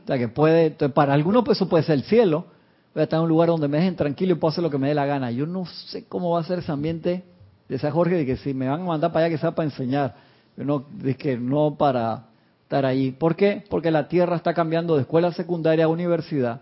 [0.04, 2.45] O sea, que puede, para algunos pues eso puede ser el cielo,
[2.93, 4.78] voy a estar en un lugar donde me dejen tranquilo y puedo hacer lo que
[4.78, 5.32] me dé la gana.
[5.32, 7.23] Yo no sé cómo va a ser ese ambiente,
[7.67, 10.15] decía Jorge, de que si me van a mandar para allá que sea para enseñar,
[10.56, 12.28] no, de que no para
[12.63, 13.12] estar allí.
[13.12, 13.63] ¿Por qué?
[13.69, 16.62] Porque la Tierra está cambiando de escuela secundaria a universidad,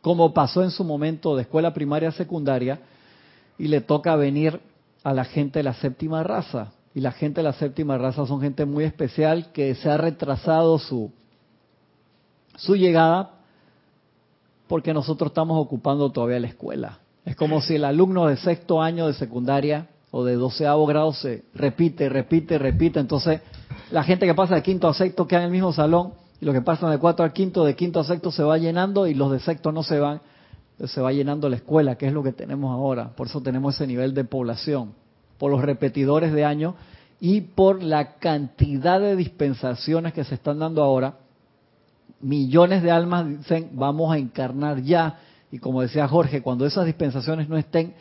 [0.00, 2.80] como pasó en su momento de escuela primaria a secundaria,
[3.58, 4.60] y le toca venir
[5.04, 6.72] a la gente de la séptima raza.
[6.94, 10.78] Y la gente de la séptima raza son gente muy especial que se ha retrasado
[10.78, 11.10] su,
[12.56, 13.30] su llegada
[14.68, 16.98] porque nosotros estamos ocupando todavía la escuela.
[17.24, 21.44] Es como si el alumno de sexto año de secundaria o de doceavo grado se
[21.54, 23.00] repite, repite, repite.
[23.00, 23.40] Entonces,
[23.90, 26.54] la gente que pasa de quinto a sexto queda en el mismo salón y los
[26.54, 29.30] que pasan de cuatro al quinto, de quinto a sexto se va llenando y los
[29.30, 30.20] de sexto no se van.
[30.86, 33.10] Se va llenando la escuela, que es lo que tenemos ahora.
[33.14, 34.94] Por eso tenemos ese nivel de población,
[35.42, 36.76] por los repetidores de año
[37.18, 41.16] y por la cantidad de dispensaciones que se están dando ahora
[42.20, 45.18] millones de almas dicen, vamos a encarnar ya.
[45.50, 47.94] Y como decía Jorge, cuando esas dispensaciones no estén,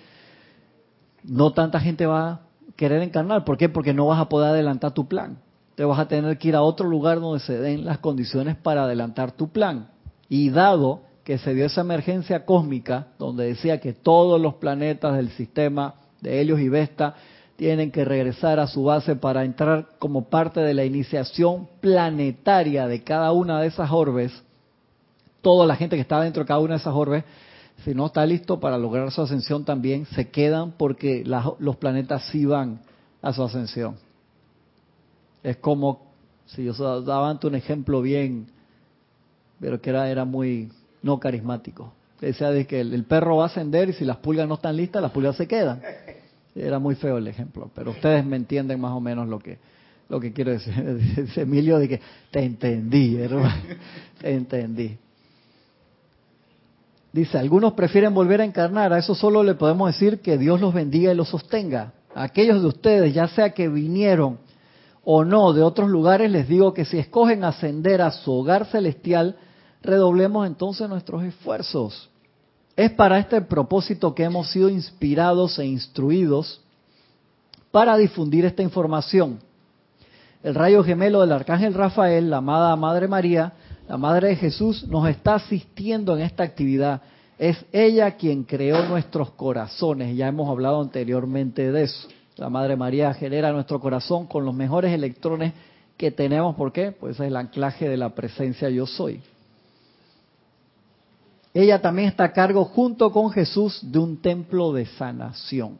[1.23, 2.39] no tanta gente va a
[2.75, 3.43] querer encarnar.
[3.43, 3.69] ¿Por qué?
[3.69, 5.39] Porque no vas a poder adelantar tu plan.
[5.73, 8.83] Te vas a tener que ir a otro lugar donde se den las condiciones para
[8.83, 9.87] adelantar tu plan.
[10.29, 15.31] Y dado que se dio esa emergencia cósmica, donde decía que todos los planetas del
[15.31, 17.15] sistema de Helios y Vesta
[17.61, 23.03] tienen que regresar a su base para entrar como parte de la iniciación planetaria de
[23.03, 24.31] cada una de esas orbes.
[25.43, 27.23] Toda la gente que está dentro de cada una de esas orbes,
[27.83, 31.23] si no está listo para lograr su ascensión también, se quedan porque
[31.59, 32.79] los planetas sí van
[33.21, 33.95] a su ascensión.
[35.43, 36.01] Es como,
[36.47, 38.47] si yo daba antes un ejemplo bien,
[39.59, 40.71] pero que era, muy
[41.03, 41.93] no carismático.
[42.19, 44.99] Decía de que el perro va a ascender y si las pulgas no están listas,
[44.99, 45.79] las pulgas se quedan.
[46.55, 49.59] Era muy feo el ejemplo, pero ustedes me entienden más o menos lo que
[50.11, 50.73] lo que quiero decir.
[51.37, 53.55] Emilio de que te entendí, hermano.
[54.21, 54.97] Te entendí.
[57.13, 58.93] Dice, algunos prefieren volver a encarnar.
[58.93, 61.93] A eso solo le podemos decir que Dios los bendiga y los sostenga.
[62.13, 64.37] aquellos de ustedes, ya sea que vinieron
[65.03, 69.37] o no de otros lugares, les digo que si escogen ascender a su hogar celestial,
[69.81, 72.10] redoblemos entonces nuestros esfuerzos.
[72.81, 76.61] Es para este propósito que hemos sido inspirados e instruidos
[77.69, 79.37] para difundir esta información.
[80.41, 83.53] El rayo gemelo del arcángel Rafael, la amada Madre María,
[83.87, 87.03] la Madre de Jesús, nos está asistiendo en esta actividad.
[87.37, 92.07] Es ella quien creó nuestros corazones, ya hemos hablado anteriormente de eso.
[92.35, 95.53] La Madre María genera nuestro corazón con los mejores electrones
[95.97, 96.55] que tenemos.
[96.55, 96.91] ¿Por qué?
[96.91, 99.21] Pues es el anclaje de la presencia yo soy
[101.53, 105.77] ella también está a cargo junto con Jesús de un templo de sanación.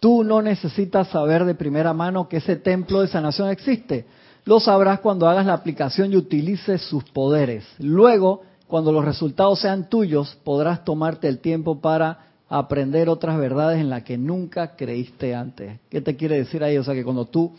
[0.00, 4.06] Tú no necesitas saber de primera mano que ese templo de sanación existe.
[4.46, 7.66] Lo sabrás cuando hagas la aplicación y utilices sus poderes.
[7.78, 13.90] Luego, cuando los resultados sean tuyos, podrás tomarte el tiempo para aprender otras verdades en
[13.90, 15.78] las que nunca creíste antes.
[15.90, 16.78] ¿Qué te quiere decir ahí?
[16.78, 17.52] O sea, que cuando tú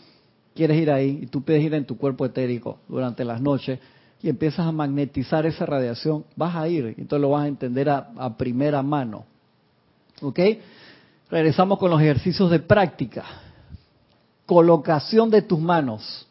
[0.54, 3.78] quieres ir ahí y tú puedes ir en tu cuerpo etérico durante las noches,
[4.22, 8.36] y empiezas a magnetizar esa radiación, vas a ir, entonces lo vas a entender a,
[8.36, 9.24] primera mano.
[10.20, 10.38] ¿Ok?
[11.28, 13.24] Regresamos con los ejercicios de práctica.
[14.46, 16.28] Colocación de tus manos.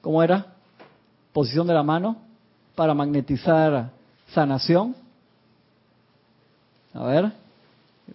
[0.00, 0.54] ¿Cómo era?
[1.32, 2.16] Posición de la mano
[2.76, 3.90] para magnetizar
[4.28, 4.94] sanación.
[6.94, 7.32] A ver,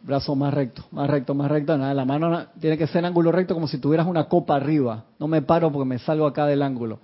[0.04, 1.78] brazo más recto, más recto, más recto.
[1.78, 5.04] Nada, la mano tiene que ser en ángulo recto como si tuvieras una copa arriba.
[5.20, 7.00] No me paro porque me salgo acá del ángulo.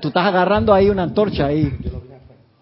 [0.00, 1.72] Tú estás agarrando ahí una antorcha ahí.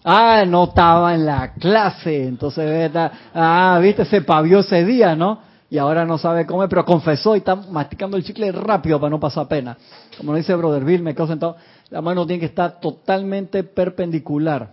[0.04, 2.90] Ah, no estaba en la clase, entonces,
[3.34, 5.40] ah, viste, se pavió ese día, ¿no?
[5.68, 9.20] Y ahora no sabe comer, pero confesó y está masticando el chicle rápido para no
[9.20, 9.76] pasar pena.
[10.16, 11.56] Como dice Brother Bill, me quedo sentado,
[11.90, 14.70] la mano tiene que estar totalmente perpendicular.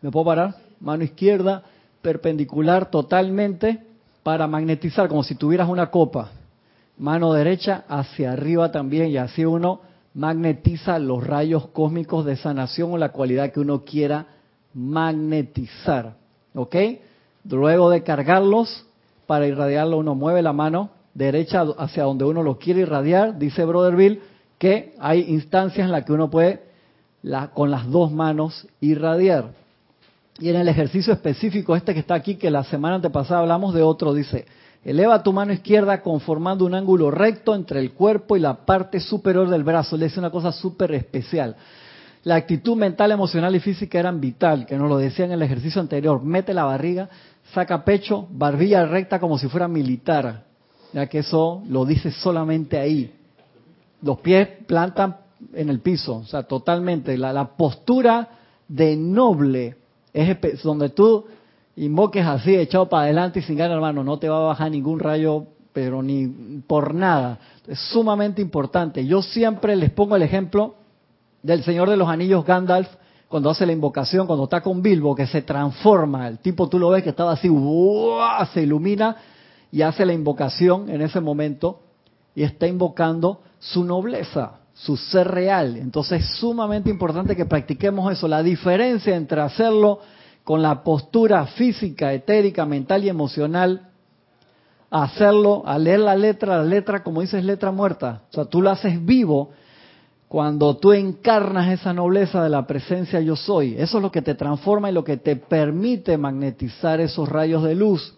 [0.00, 0.54] ¿Me puedo parar?
[0.80, 1.62] Mano izquierda,
[2.02, 3.80] perpendicular totalmente
[4.22, 6.30] para magnetizar, como si tuvieras una copa.
[6.98, 9.82] Mano derecha hacia arriba también y así uno
[10.16, 14.26] magnetiza los rayos cósmicos de sanación o la cualidad que uno quiera
[14.72, 16.14] magnetizar.
[16.54, 16.74] ¿Ok?
[17.44, 18.86] Luego de cargarlos,
[19.26, 23.38] para irradiarlo uno mueve la mano derecha hacia donde uno lo quiere irradiar.
[23.38, 24.18] Dice Brother
[24.58, 26.62] que hay instancias en las que uno puede
[27.52, 29.50] con las dos manos irradiar.
[30.38, 33.82] Y en el ejercicio específico este que está aquí, que la semana antepasada hablamos de
[33.82, 34.46] otro, dice,
[34.86, 39.50] Eleva tu mano izquierda conformando un ángulo recto entre el cuerpo y la parte superior
[39.50, 39.96] del brazo.
[39.96, 41.56] Le dice una cosa súper especial.
[42.22, 45.80] La actitud mental, emocional y física eran vital, que nos lo decía en el ejercicio
[45.80, 46.22] anterior.
[46.22, 47.08] Mete la barriga,
[47.52, 50.44] saca pecho, barbilla recta como si fuera militar.
[50.92, 53.12] Ya que eso lo dice solamente ahí.
[54.02, 55.16] Los pies plantan
[55.52, 57.18] en el piso, o sea, totalmente.
[57.18, 58.28] La, la postura
[58.68, 59.78] de noble
[60.12, 61.24] es donde tú
[61.76, 64.98] invoques así, echado para adelante y sin ganas, hermano, no te va a bajar ningún
[64.98, 66.26] rayo, pero ni
[66.66, 67.38] por nada.
[67.66, 69.06] Es sumamente importante.
[69.06, 70.74] Yo siempre les pongo el ejemplo
[71.42, 72.88] del Señor de los Anillos Gandalf,
[73.28, 76.90] cuando hace la invocación, cuando está con Bilbo, que se transforma, el tipo tú lo
[76.90, 77.50] ves que estaba así,
[78.52, 79.16] se ilumina
[79.72, 81.80] y hace la invocación en ese momento
[82.34, 85.76] y está invocando su nobleza, su ser real.
[85.76, 88.28] Entonces es sumamente importante que practiquemos eso.
[88.28, 90.00] La diferencia entre hacerlo
[90.46, 93.88] con la postura física, etérica, mental y emocional,
[94.88, 98.22] a hacerlo, a leer la letra, la letra, como dices, letra muerta.
[98.30, 99.50] O sea, tú lo haces vivo
[100.28, 103.74] cuando tú encarnas esa nobleza de la presencia yo soy.
[103.76, 107.74] Eso es lo que te transforma y lo que te permite magnetizar esos rayos de
[107.74, 108.14] luz.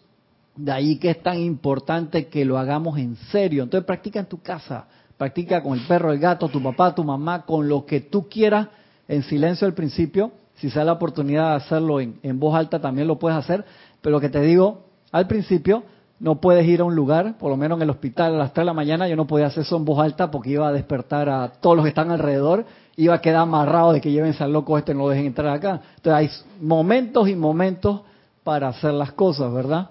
[0.55, 3.63] De ahí que es tan importante que lo hagamos en serio.
[3.63, 4.87] Entonces practica en tu casa,
[5.17, 8.69] practica con el perro, el gato, tu papá, tu mamá, con lo que tú quieras,
[9.09, 13.19] en silencio al principio, si da la oportunidad de hacerlo en, voz alta, también lo
[13.19, 13.65] puedes hacer.
[14.01, 15.85] Pero lo que te digo, al principio,
[16.21, 18.63] no puedes ir a un lugar, por lo menos en el hospital a las 3
[18.63, 21.29] de la mañana, yo no podía hacer eso en voz alta porque iba a despertar
[21.29, 22.67] a todos los que están alrededor,
[22.97, 25.81] iba a quedar amarrado de que lleven al loco este, no lo dejen entrar acá.
[25.97, 28.01] Entonces hay momentos y momentos
[28.43, 29.91] para hacer las cosas, ¿verdad?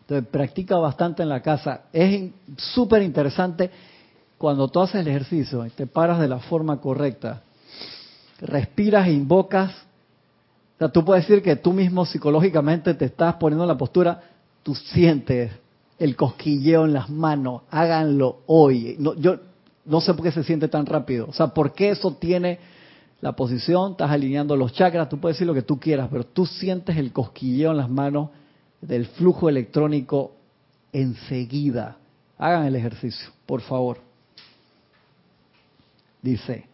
[0.00, 1.82] Entonces practica bastante en la casa.
[1.92, 3.70] Es súper interesante
[4.38, 7.42] cuando tú haces el ejercicio y te paras de la forma correcta
[8.40, 9.72] respiras e invocas.
[10.76, 14.22] O sea, tú puedes decir que tú mismo psicológicamente te estás poniendo en la postura,
[14.62, 15.52] tú sientes
[15.98, 18.96] el cosquilleo en las manos, háganlo hoy.
[18.98, 19.38] No, yo
[19.86, 21.26] no sé por qué se siente tan rápido.
[21.28, 22.58] O sea, ¿por qué eso tiene
[23.20, 23.92] la posición?
[23.92, 27.12] Estás alineando los chakras, tú puedes decir lo que tú quieras, pero tú sientes el
[27.12, 28.30] cosquilleo en las manos
[28.80, 30.32] del flujo electrónico
[30.92, 31.96] enseguida.
[32.36, 33.98] Hagan el ejercicio, por favor.
[36.20, 36.66] Dice,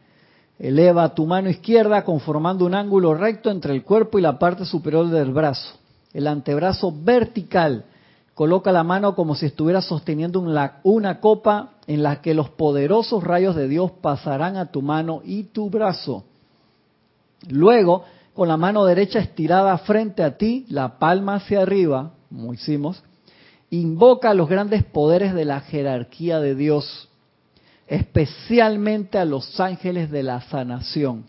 [0.58, 5.08] Eleva tu mano izquierda conformando un ángulo recto entre el cuerpo y la parte superior
[5.08, 5.76] del brazo.
[6.12, 7.84] El antebrazo vertical.
[8.34, 10.40] Coloca la mano como si estuviera sosteniendo
[10.84, 15.44] una copa en la que los poderosos rayos de Dios pasarán a tu mano y
[15.44, 16.24] tu brazo.
[17.48, 23.02] Luego, con la mano derecha estirada frente a ti, la palma hacia arriba, como hicimos,
[23.68, 27.08] invoca los grandes poderes de la jerarquía de Dios
[27.86, 31.24] especialmente a los ángeles de la sanación.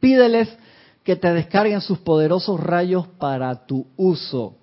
[0.00, 0.54] Pídeles
[1.02, 4.56] que te descarguen sus poderosos rayos para tu uso.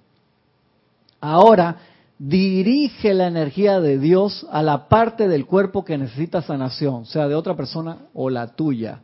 [1.20, 1.78] Ahora,
[2.18, 7.36] dirige la energía de Dios a la parte del cuerpo que necesita sanación, sea de
[7.36, 9.02] otra persona o la tuya.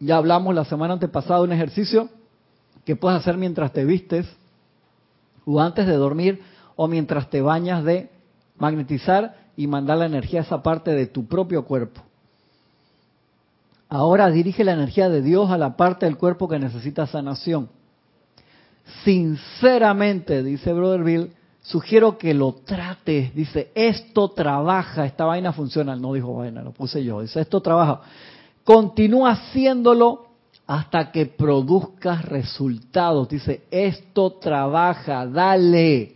[0.00, 2.08] Ya hablamos la semana antepasada de un ejercicio
[2.84, 4.26] que puedes hacer mientras te vistes
[5.44, 6.40] o antes de dormir
[6.76, 8.10] o mientras te bañas de
[8.56, 12.00] magnetizar y mandar la energía a esa parte de tu propio cuerpo.
[13.88, 17.68] Ahora dirige la energía de Dios a la parte del cuerpo que necesita sanación.
[19.02, 23.34] Sinceramente, dice Brother Bill, sugiero que lo trates.
[23.34, 25.96] Dice, esto trabaja, esta vaina funciona.
[25.96, 27.20] No dijo vaina, lo puse yo.
[27.20, 28.02] Dice, esto trabaja.
[28.62, 30.28] Continúa haciéndolo
[30.68, 33.28] hasta que produzcas resultados.
[33.28, 36.14] Dice, esto trabaja, dale.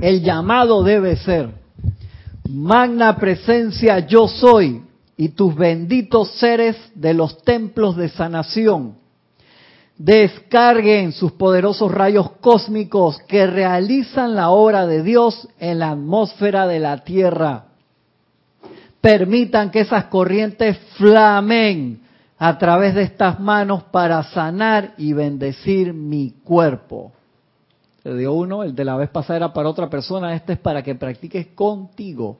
[0.00, 1.59] El llamado debe ser,
[2.52, 4.82] Magna presencia yo soy
[5.16, 9.00] y tus benditos seres de los templos de sanación
[10.00, 16.80] descarguen sus poderosos rayos cósmicos que realizan la obra de Dios en la atmósfera de
[16.80, 17.66] la Tierra.
[19.02, 22.00] Permitan que esas corrientes flamen
[22.38, 27.12] a través de estas manos para sanar y bendecir mi cuerpo.
[28.10, 30.82] Le dio uno, el de la vez pasada era para otra persona, este es para
[30.82, 32.38] que practiques contigo.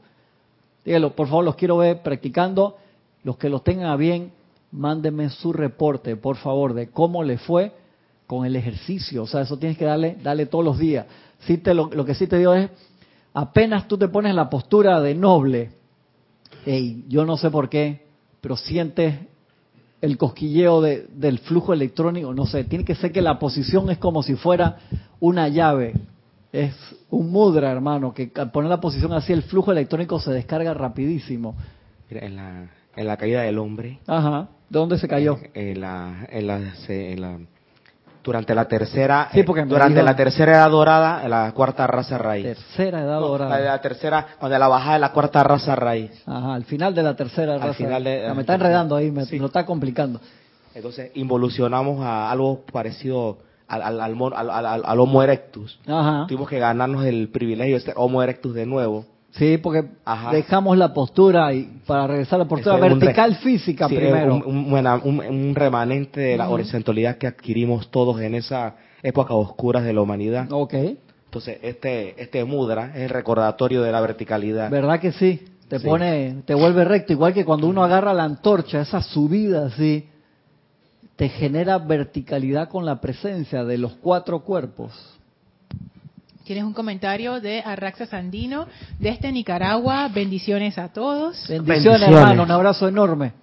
[0.84, 2.76] Dígalo, por favor, los quiero ver practicando.
[3.22, 4.32] Los que los tengan bien,
[4.72, 7.72] mándenme su reporte, por favor, de cómo le fue
[8.26, 9.22] con el ejercicio.
[9.24, 11.06] O sea, eso tienes que darle, darle todos los días.
[11.40, 12.70] Sí te, lo, que sí te digo es,
[13.34, 15.72] apenas tú te pones la postura de noble,
[16.66, 18.06] y yo no sé por qué,
[18.40, 19.14] pero sientes
[20.00, 23.98] el cosquilleo de, del flujo electrónico, no sé, tiene que ser que la posición es
[23.98, 24.78] como si fuera
[25.20, 25.94] una llave,
[26.52, 26.74] es
[27.10, 31.54] un mudra, hermano, que al poner la posición así el flujo electrónico se descarga rapidísimo.
[32.08, 34.48] Mira, en la, en la caída del hombre, Ajá.
[34.68, 35.38] ¿De dónde se cayó?
[35.52, 37.38] En la, en la, en la
[38.22, 42.44] durante la tercera, sí, porque durante la tercera edad dorada, la cuarta raza raíz.
[42.44, 43.58] Tercera edad dorada.
[43.58, 46.10] La, la tercera, cuando la bajada de la cuarta raza raíz.
[46.26, 47.74] Ajá, al final de la tercera al raza.
[47.74, 50.20] Final de, me está enredando ahí, me, lo está complicando.
[50.74, 55.78] Entonces involucionamos a algo parecido al, al, al, al Homo erectus.
[55.86, 56.26] Ajá.
[56.26, 59.06] Tuvimos que ganarnos el privilegio de ser Homo erectus de nuevo.
[59.32, 59.84] Sí, porque
[60.32, 64.34] dejamos la postura y para regresar a la postura vertical física primero.
[64.34, 69.92] Un, un, un, remanente de la horizontalidad que adquirimos todos en esa época oscura de
[69.92, 70.50] la humanidad.
[70.50, 70.74] Ok.
[71.26, 74.68] Entonces, este, este mudra es el recordatorio de la verticalidad.
[74.68, 75.44] ¿Verdad que sí?
[75.68, 80.08] Te pone, te vuelve recto, igual que cuando uno agarra la antorcha, esa subida así,
[81.14, 85.19] te genera verticalidad con la presencia de los cuatro cuerpos.
[86.50, 88.66] Tienes un comentario de Arraxa Sandino
[88.98, 90.08] desde Nicaragua.
[90.08, 91.46] Bendiciones a todos.
[91.46, 92.42] Bendiciones, hermano.
[92.42, 93.34] Un abrazo enorme.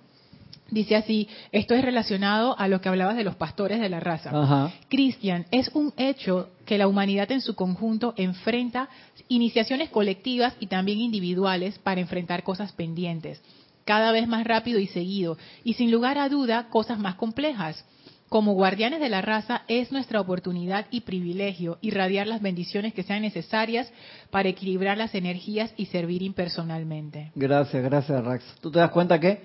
[0.70, 4.74] Dice así, esto es relacionado a lo que hablabas de los pastores de la raza.
[4.90, 8.90] Cristian, es un hecho que la humanidad en su conjunto enfrenta
[9.30, 13.42] iniciaciones colectivas y también individuales para enfrentar cosas pendientes,
[13.86, 17.86] cada vez más rápido y seguido, y sin lugar a duda cosas más complejas.
[18.30, 23.22] Como guardianes de la raza es nuestra oportunidad y privilegio irradiar las bendiciones que sean
[23.22, 23.90] necesarias
[24.32, 27.32] para equilibrar las energías y servir impersonalmente.
[27.36, 28.44] Gracias, gracias Rax.
[28.60, 29.44] ¿Tú te das cuenta que,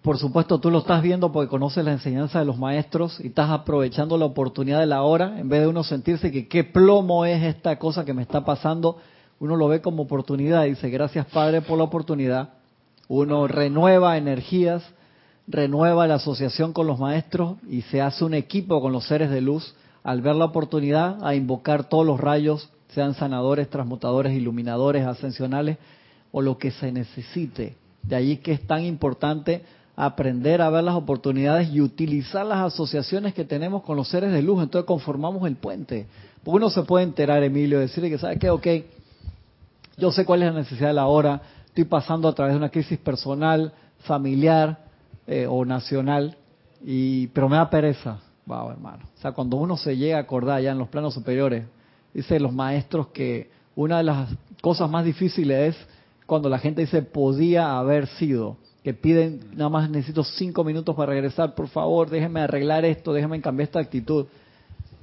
[0.00, 3.50] por supuesto, tú lo estás viendo porque conoces la enseñanza de los maestros y estás
[3.50, 7.42] aprovechando la oportunidad de la hora en vez de uno sentirse que qué plomo es
[7.42, 8.96] esta cosa que me está pasando,
[9.40, 12.54] uno lo ve como oportunidad y dice gracias Padre por la oportunidad.
[13.08, 14.82] Uno renueva energías
[15.48, 19.40] renueva la asociación con los maestros y se hace un equipo con los seres de
[19.40, 19.74] luz
[20.04, 25.78] al ver la oportunidad a invocar todos los rayos, sean sanadores, transmutadores, iluminadores, ascensionales
[26.32, 27.76] o lo que se necesite.
[28.02, 29.62] De allí que es tan importante
[29.96, 34.42] aprender a ver las oportunidades y utilizar las asociaciones que tenemos con los seres de
[34.42, 34.62] luz.
[34.62, 36.06] Entonces conformamos el puente.
[36.44, 38.48] Porque uno se puede enterar, Emilio, decirle que, ¿sabe qué?
[38.50, 38.66] Ok,
[39.96, 42.68] yo sé cuál es la necesidad de la hora, estoy pasando a través de una
[42.68, 44.87] crisis personal, familiar,
[45.28, 46.38] eh, o nacional,
[46.82, 48.18] y, pero me da pereza.
[48.46, 49.04] Wow, hermano.
[49.14, 51.66] O sea, cuando uno se llega a acordar ya en los planos superiores,
[52.14, 54.30] dice los maestros que una de las
[54.62, 55.86] cosas más difíciles es
[56.24, 61.12] cuando la gente dice podía haber sido, que piden, nada más necesito cinco minutos para
[61.12, 64.26] regresar, por favor, déjenme arreglar esto, déjenme cambiar esta actitud.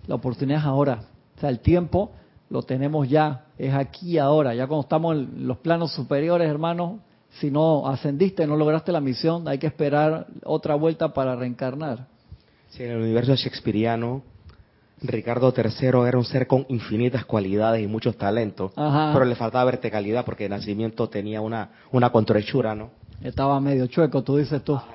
[0.08, 1.04] La oportunidad es ahora.
[1.38, 2.12] O sea, el tiempo
[2.50, 4.56] lo tenemos ya, es aquí ahora.
[4.56, 7.00] Ya cuando estamos en los planos superiores, hermanos,
[7.40, 12.08] si no ascendiste, no lograste la misión, hay que esperar otra vuelta para reencarnar.
[12.70, 14.24] Sí, en el universo shakespeariano,
[15.02, 20.24] Ricardo III era un ser con infinitas cualidades y muchos talentos, pero le faltaba verticalidad
[20.26, 22.92] porque de nacimiento tenía una, una contrechura, ¿no?
[23.22, 24.76] Estaba medio chueco, tú dices tú.
[24.76, 24.88] Ah,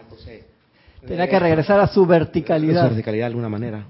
[1.07, 2.85] Tenía que regresar a su verticalidad.
[2.85, 3.87] A su verticalidad de alguna manera.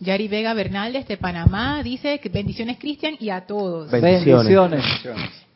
[0.00, 3.90] Yari Vega Bernal de Panamá dice que bendiciones Cristian y a todos.
[3.90, 4.84] bendiciones.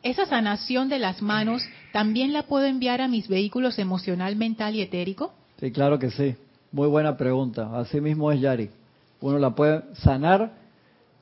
[0.03, 4.81] ¿Esa sanación de las manos también la puedo enviar a mis vehículos emocional, mental y
[4.81, 5.33] etérico?
[5.59, 6.35] Sí, claro que sí.
[6.71, 7.69] Muy buena pregunta.
[7.77, 8.69] Así mismo es Yari.
[9.19, 10.53] Uno la puede sanar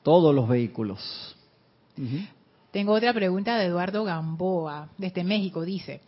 [0.02, 1.36] todos los vehículos.
[2.70, 5.62] Tengo otra pregunta de Eduardo Gamboa, desde México.
[5.62, 6.00] Dice,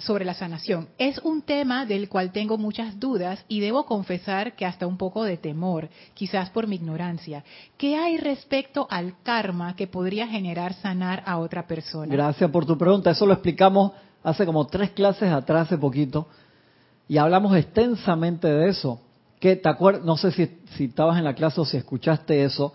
[0.00, 0.88] sobre la sanación.
[0.98, 5.24] Es un tema del cual tengo muchas dudas y debo confesar que hasta un poco
[5.24, 7.44] de temor, quizás por mi ignorancia.
[7.76, 12.12] ¿Qué hay respecto al karma que podría generar sanar a otra persona?
[12.12, 13.10] Gracias por tu pregunta.
[13.10, 13.92] Eso lo explicamos
[14.22, 16.26] hace como tres clases atrás, hace poquito,
[17.08, 19.00] y hablamos extensamente de eso.
[19.38, 19.70] Que te
[20.04, 22.74] no sé si, si estabas en la clase o si escuchaste eso.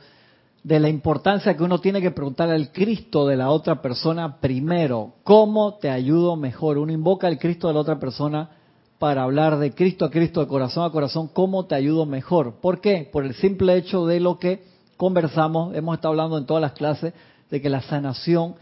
[0.66, 5.14] De la importancia que uno tiene que preguntar al Cristo de la otra persona primero.
[5.24, 6.80] ¿Cómo te ayudo mejor?
[6.80, 8.50] Uno invoca al Cristo de la otra persona
[8.98, 12.56] para hablar de Cristo a Cristo, de corazón a corazón, ¿cómo te ayudo mejor?
[12.62, 13.08] ¿Por qué?
[13.14, 14.64] Por el simple hecho de lo que
[14.98, 17.14] conversamos, hemos estado hablando en todas las clases,
[17.52, 18.56] de que la sanación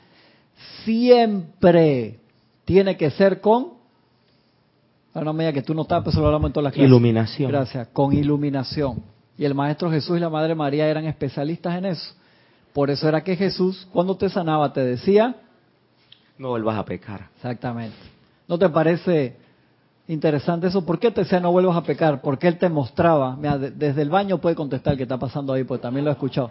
[0.84, 2.20] siempre
[2.66, 3.76] tiene que ser con
[5.14, 6.90] una medida que tú no estás, pues lo hablamos en todas las clases.
[6.90, 7.50] Iluminación.
[7.50, 9.04] Gracias, con iluminación.
[9.38, 12.14] Y el Maestro Jesús y la Madre María eran especialistas en eso.
[12.74, 15.36] Por eso era que Jesús, cuando te sanaba, te decía...
[16.38, 17.30] No vuelvas a pecar.
[17.36, 17.96] Exactamente.
[18.48, 19.38] ¿No te parece
[20.08, 20.86] interesante eso?
[20.86, 22.22] ¿Por qué te decía no vuelvas a pecar?
[22.22, 23.36] Porque Él te mostraba.
[23.36, 26.50] Mira, desde el baño puede contestar qué está pasando ahí, pues también lo he escuchado.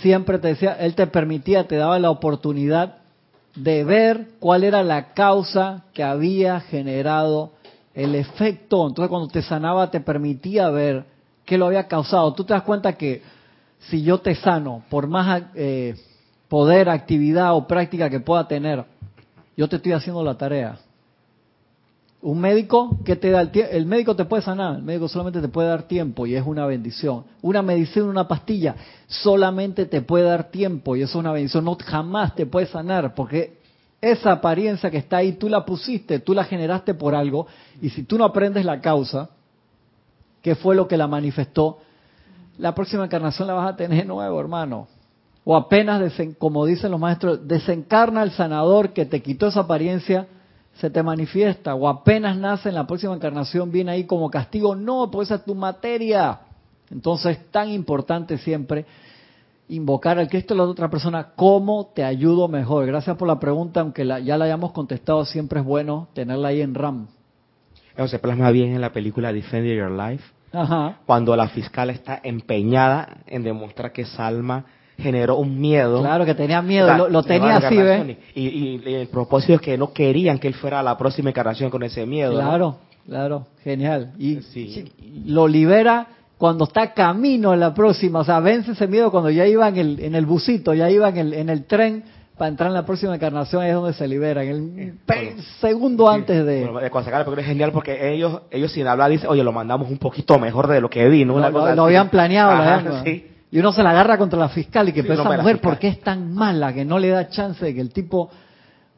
[0.00, 2.96] Siempre te decía, Él te permitía, te daba la oportunidad
[3.54, 7.52] de ver cuál era la causa que había generado
[7.94, 8.86] el efecto.
[8.86, 11.04] Entonces cuando te sanaba te permitía ver
[11.44, 12.34] qué lo había causado.
[12.34, 13.22] Tú te das cuenta que
[13.78, 15.94] si yo te sano, por más eh,
[16.48, 18.84] poder, actividad o práctica que pueda tener,
[19.56, 20.78] yo te estoy haciendo la tarea.
[22.22, 25.42] Un médico que te da el tiempo, el médico te puede sanar, el médico solamente
[25.42, 27.24] te puede dar tiempo y es una bendición.
[27.42, 28.74] Una medicina, una pastilla,
[29.06, 31.66] solamente te puede dar tiempo y eso es una bendición.
[31.66, 33.58] No jamás te puede sanar porque
[34.10, 37.46] esa apariencia que está ahí tú la pusiste, tú la generaste por algo
[37.80, 39.30] y si tú no aprendes la causa,
[40.42, 41.78] ¿qué fue lo que la manifestó?
[42.58, 44.88] La próxima encarnación la vas a tener nuevo, hermano.
[45.44, 50.26] O apenas, como dicen los maestros, desencarna el sanador que te quitó esa apariencia
[50.74, 55.10] se te manifiesta o apenas nace en la próxima encarnación viene ahí como castigo, no,
[55.10, 56.40] pues esa es tu materia.
[56.90, 58.84] Entonces es tan importante siempre
[59.68, 62.86] invocar al Cristo de la otra persona, ¿cómo te ayudo mejor?
[62.86, 66.74] Gracias por la pregunta, aunque ya la hayamos contestado, siempre es bueno tenerla ahí en
[66.74, 67.06] RAM.
[67.96, 70.24] Eso se plasma bien en la película Defend Your Life,
[71.06, 74.64] cuando la fiscal está empeñada en demostrar que Salma
[74.98, 76.00] generó un miedo.
[76.00, 78.16] Claro que tenía miedo, lo, tenía así, ¿ves?
[78.34, 81.82] Y, el propósito es que no querían que él fuera a la próxima encarnación con
[81.82, 82.34] ese miedo.
[82.34, 84.12] Claro, claro, genial.
[84.18, 84.40] Y
[85.26, 86.08] lo libera
[86.38, 89.76] cuando está camino a la próxima, o sea, vence ese miedo cuando ya iba en
[89.76, 92.04] el, en el busito, ya iba en el, en el tren
[92.36, 96.68] para entrar en la próxima encarnación es donde se libera, en el segundo antes de...
[96.90, 99.98] cuando se porque es genial porque ellos, ellos sin hablar dicen, oye, lo mandamos un
[99.98, 101.38] poquito mejor de lo que vino.
[101.38, 103.30] lo, habían planeado, la sí.
[103.52, 106.00] Y uno se la agarra contra la fiscal y que esa mujer, ¿por qué es
[106.00, 108.28] tan mala que no le da chance de que el tipo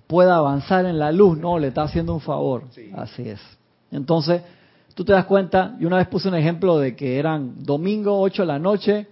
[0.07, 1.37] pueda avanzar en la luz?
[1.37, 2.63] No, le está haciendo un favor.
[2.95, 3.41] Así es.
[3.93, 4.41] Entonces,
[4.97, 8.43] tú te das cuenta, y una vez puse un ejemplo de que eran domingo, 8
[8.43, 9.07] de la noche,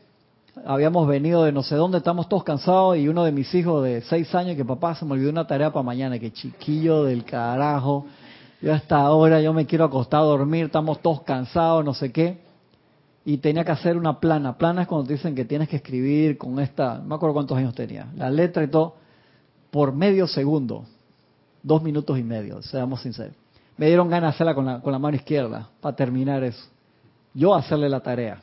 [0.64, 4.01] habíamos venido de no sé dónde, estamos todos cansados, y uno de mis hijos de
[4.01, 8.07] 6 años, que papá se me olvidó una tarea para mañana, que chiquillo del carajo,
[8.62, 12.43] yo hasta ahora yo me quiero acostar a dormir, estamos todos cansados, no sé qué
[13.26, 14.59] y tenía que hacer una plana.
[14.59, 17.57] Plana es cuando te dicen que tienes que escribir con esta, no me acuerdo cuántos
[17.57, 18.97] años tenía, la letra y todo,
[19.70, 20.85] por medio segundo,
[21.62, 23.43] dos minutos y medio, seamos sinceros.
[23.77, 26.66] Me dieron ganas de hacerla con la, mano izquierda, para terminar eso.
[27.33, 28.41] Yo hacerle la tarea.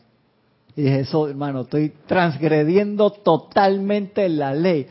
[0.75, 4.88] Y dije, eso, hermano, estoy transgrediendo totalmente la ley.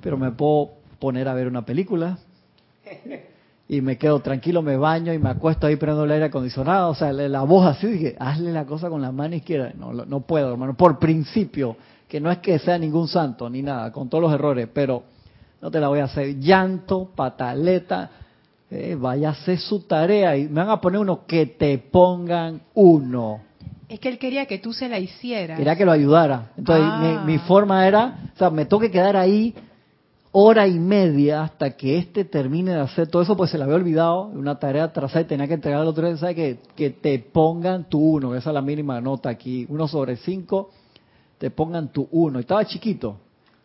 [0.00, 2.18] Pero me puedo poner a ver una película,
[3.70, 6.90] y me quedo tranquilo, me baño y me acuesto ahí prendiendo el aire acondicionado.
[6.90, 9.72] O sea, la voz así, dije, hazle la cosa con la mano izquierda.
[9.76, 11.76] No, no puedo, hermano, por principio,
[12.08, 15.02] que no es que sea ningún santo ni nada, con todos los errores, pero
[15.60, 16.38] no te la voy a hacer.
[16.38, 18.10] Llanto, pataleta,
[18.70, 22.60] eh, vaya a hacer su tarea y me van a poner uno que te pongan
[22.74, 23.40] uno.
[23.88, 25.56] Es que él quería que tú se la hicieras.
[25.56, 26.52] Quería que lo ayudara.
[26.56, 27.44] Entonces mi, mi, ah.
[27.46, 29.54] forma era, o sea, me toque quedar ahí
[30.32, 33.76] hora y media hasta que éste termine de hacer todo eso, pues se la había
[33.76, 36.36] olvidado, una tarea trazada y tenía que entregar el otro día, ¿sabes?
[36.36, 40.70] Que, que te pongan tu uno, esa es la mínima nota aquí, uno sobre cinco,
[41.38, 42.38] te pongan tu uno.
[42.38, 43.16] Y estaba chiquito,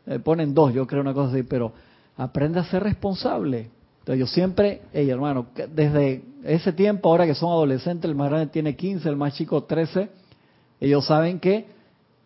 [0.06, 1.74] le ponen dos, yo creo una cosa así, pero
[2.16, 3.70] aprende a ser responsable.
[4.04, 8.48] Entonces yo siempre, hey hermano, desde ese tiempo, ahora que son adolescentes, el más grande
[8.48, 10.10] tiene 15, el más chico 13,
[10.82, 11.68] ellos saben que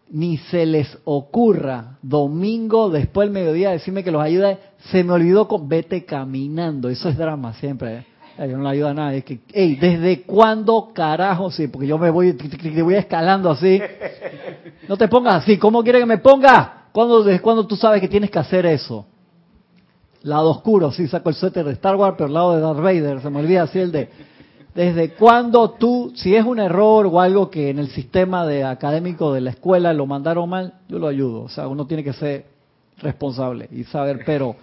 [0.10, 4.58] ni se les ocurra domingo después del mediodía decirme que los ayuda,
[4.90, 7.98] se me olvidó con vete caminando, eso es drama siempre.
[8.40, 8.50] ¿eh?
[8.50, 11.52] Yo no le ayuda a nadie, es que, hey, ¿desde cuándo carajo?
[11.52, 13.80] Sí, porque yo me voy, te voy escalando así.
[14.88, 16.86] No te pongas así, ¿cómo quiere que me ponga?
[16.92, 19.06] ¿Cuándo, ¿Desde cuándo tú sabes que tienes que hacer eso?
[20.28, 23.22] Lado oscuro, sí, saco el suéter de Star Wars, pero el lado de Darth Vader,
[23.22, 24.10] se me olvida así el de
[24.78, 29.34] ¿Desde cuándo tú, si es un error o algo que en el sistema de académico
[29.34, 31.42] de la escuela lo mandaron mal, yo lo ayudo?
[31.42, 32.46] O sea, uno tiene que ser
[33.00, 34.56] responsable y saber, pero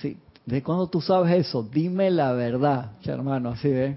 [0.00, 1.64] si, ¿de cuándo tú sabes eso?
[1.64, 3.96] Dime la verdad, hermano, así ve.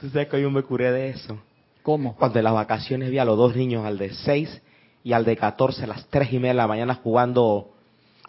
[0.00, 1.36] Tú sabes que yo me curé de eso.
[1.82, 2.14] ¿Cómo?
[2.14, 4.62] Cuando en las vacaciones vi a los dos niños, al de 6
[5.02, 7.72] y al de 14, a las 3 y media de la mañana jugando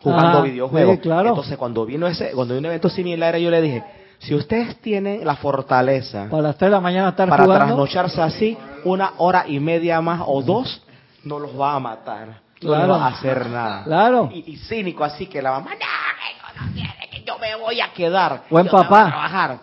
[0.03, 0.99] jugando ah, videojuegos.
[0.99, 1.29] claro.
[1.29, 3.83] Entonces, cuando vino ese cuando vino un evento similar, yo le dije,
[4.19, 8.57] si ustedes tienen la fortaleza para las 3 de la mañana estar para trasnocharse así,
[8.83, 10.81] una hora y media más o dos,
[11.23, 12.43] no los va a matar.
[12.61, 13.83] No va a hacer nada.
[13.83, 14.29] Claro.
[14.33, 18.43] Y, cínico así que la mamá, no, no quiere, que yo me voy a quedar.
[18.49, 19.07] Buen papá.
[19.07, 19.59] trabajar.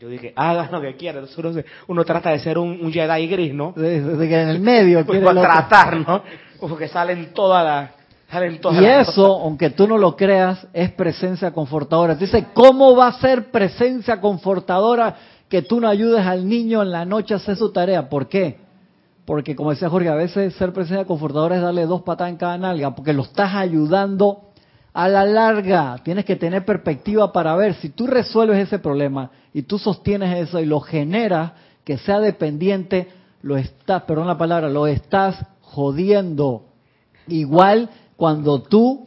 [0.00, 1.20] Yo dije, haga lo que quiera.
[1.20, 3.72] Entonces uno, trata de ser un, un Jedi gris, ¿no?
[3.76, 6.22] De, que en el medio quiere tratar, ¿no?
[6.58, 7.99] Porque salen todas las
[8.72, 12.14] y eso, aunque tú no lo creas, es presencia confortadora.
[12.14, 15.16] Dice, ¿cómo va a ser presencia confortadora
[15.48, 18.08] que tú no ayudes al niño en la noche a hacer su tarea?
[18.08, 18.58] ¿Por qué?
[19.24, 22.56] Porque como decía Jorge, a veces ser presencia confortadora es darle dos patadas en cada
[22.56, 24.50] nalga, porque lo estás ayudando
[24.92, 25.96] a la larga.
[26.04, 30.60] Tienes que tener perspectiva para ver si tú resuelves ese problema y tú sostienes eso
[30.60, 31.52] y lo generas,
[31.84, 33.08] que sea dependiente,
[33.42, 36.66] lo estás, perdón la palabra, lo estás jodiendo.
[37.26, 37.90] Igual
[38.20, 39.06] cuando tú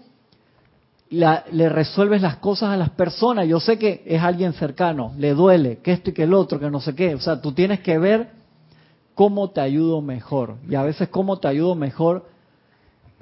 [1.11, 3.47] le resuelves las cosas a las personas.
[3.47, 6.71] Yo sé que es alguien cercano, le duele, que esto y que el otro, que
[6.71, 7.13] no sé qué.
[7.13, 8.31] O sea, tú tienes que ver
[9.13, 10.55] cómo te ayudo mejor.
[10.67, 12.25] Y a veces cómo te ayudo mejor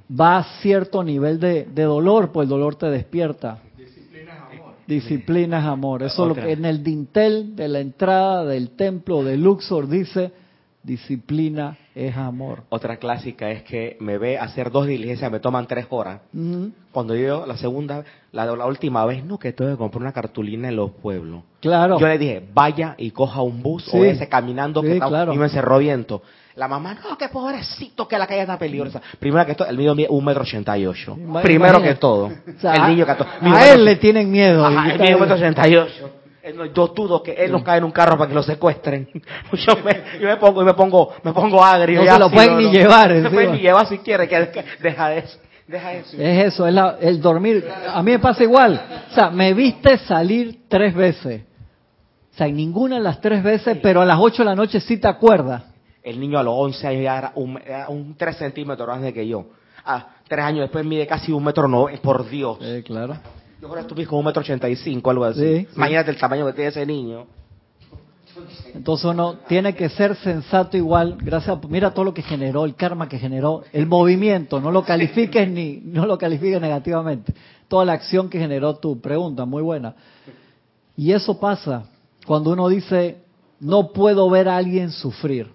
[0.10, 3.60] va a cierto nivel de, dolor, pues el dolor te despierta.
[3.78, 4.74] Disciplina es amor.
[4.88, 6.04] Disciplina es amor.
[6.04, 10.32] Eso lo que en el dintel de la entrada del templo de Luxor dice,
[10.84, 12.64] disciplina es amor.
[12.70, 16.22] Otra clásica es que me ve hacer dos diligencias, me toman tres horas.
[16.92, 20.70] Cuando yo la segunda, la, la última vez, no, que tengo que comprar una cartulina
[20.70, 21.44] en los pueblos.
[21.60, 22.00] Claro.
[22.00, 25.50] Yo le dije, vaya y coja un bus o ese caminando que está, y me
[25.50, 26.24] cerró viento.
[26.56, 29.02] La mamá, no, qué pobrecito, que la calle está peligrosa.
[29.20, 31.18] Primero que todo, el mío mide un metro ochenta y ocho.
[31.42, 32.30] Primero que todo.
[32.30, 34.66] el niño que A, él le tienen miedo.
[34.66, 36.21] Ajá, el un metro ochenta y ocho.
[36.74, 39.08] Yo dudo que él nos cae en un carro para que lo secuestren.
[39.54, 42.04] Yo me, pongo, me pongo, me pongo agrio.
[42.04, 43.12] No se lo pueden ni llevar.
[43.12, 45.38] No se pueden ni llevar si quiere, que, deja eso.
[45.68, 46.18] Deja eso.
[46.18, 47.66] Es eso, es el dormir.
[47.88, 48.82] A mí me pasa igual.
[49.12, 51.44] O sea, me viste salir tres veces.
[52.34, 54.80] O sea, en ninguna de las tres veces, pero a las ocho de la noche
[54.80, 55.64] sí te acuerdas.
[56.02, 59.28] El niño a los once años ya era un, un tres centímetros más de que
[59.28, 59.46] yo.
[59.86, 62.58] Ah, tres años después mide casi un metro no, por Dios.
[62.60, 63.18] Sí, claro.
[63.62, 65.68] Yo ahora estuve con un metro ochenta y cinco, algo así.
[65.76, 67.28] Imagínate el tamaño que tiene ese niño.
[68.74, 72.74] Entonces uno tiene que ser sensato igual, gracias a, mira todo lo que generó, el
[72.74, 77.36] karma que generó, el movimiento, no lo califiques ni no lo califiques negativamente.
[77.68, 79.94] Toda la acción que generó tu pregunta, muy buena.
[80.98, 81.84] Y eso pasa
[82.26, 83.20] cuando uno dice,
[83.60, 85.52] no puedo ver a alguien sufrir.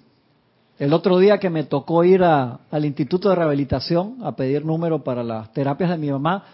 [0.79, 5.25] El otro día que me tocó ir al Instituto de Rehabilitación a pedir número para
[5.25, 6.45] las terapias de mi mamá,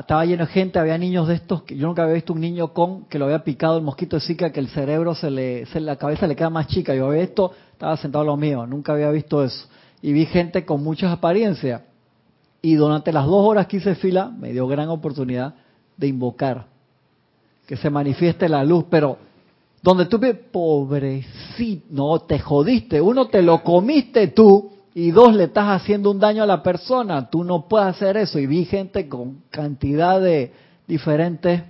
[0.00, 2.72] estaba lleno de gente, había niños de estos, que yo nunca había visto un niño
[2.72, 5.96] con que lo había picado el mosquito de Zika, que el cerebro se le, la
[5.96, 6.94] cabeza le queda más chica.
[6.94, 9.68] Yo había visto, estaba sentado a lo mío, nunca había visto eso.
[10.02, 11.82] Y vi gente con muchas apariencias.
[12.62, 15.54] Y durante las dos horas que hice fila, me dio gran oportunidad
[15.96, 16.66] de invocar,
[17.66, 19.18] que se manifieste la luz, pero
[19.82, 25.44] donde tú ves, pobrecito, no, te jodiste, uno te lo comiste tú, y dos, le
[25.44, 27.28] estás haciendo un daño a la persona.
[27.28, 28.38] Tú no puedes hacer eso.
[28.38, 30.52] Y vi gente con cantidad de
[30.86, 31.64] diferentes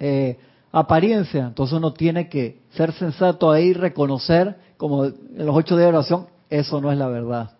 [0.00, 0.36] eh,
[0.72, 1.46] apariencias.
[1.46, 6.26] Entonces uno tiene que ser sensato ahí, reconocer, como en los ocho días de oración,
[6.50, 7.52] eso no es la verdad.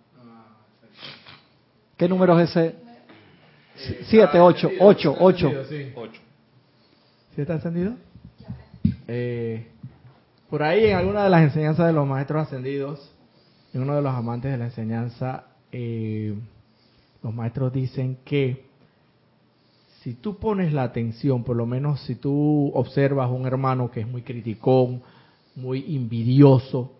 [1.96, 2.74] ¿Qué número es ese?
[4.06, 5.50] Siete, ocho, ocho, ocho.
[7.36, 7.92] ¿Sí está encendido?
[9.06, 9.68] Eh,
[10.50, 13.12] por ahí en alguna de las enseñanzas de los maestros ascendidos
[13.80, 16.34] uno de los amantes de la enseñanza, eh,
[17.22, 18.66] los maestros dicen que
[20.02, 24.08] si tú pones la atención, por lo menos si tú observas un hermano que es
[24.08, 25.00] muy criticón,
[25.54, 26.92] muy envidioso,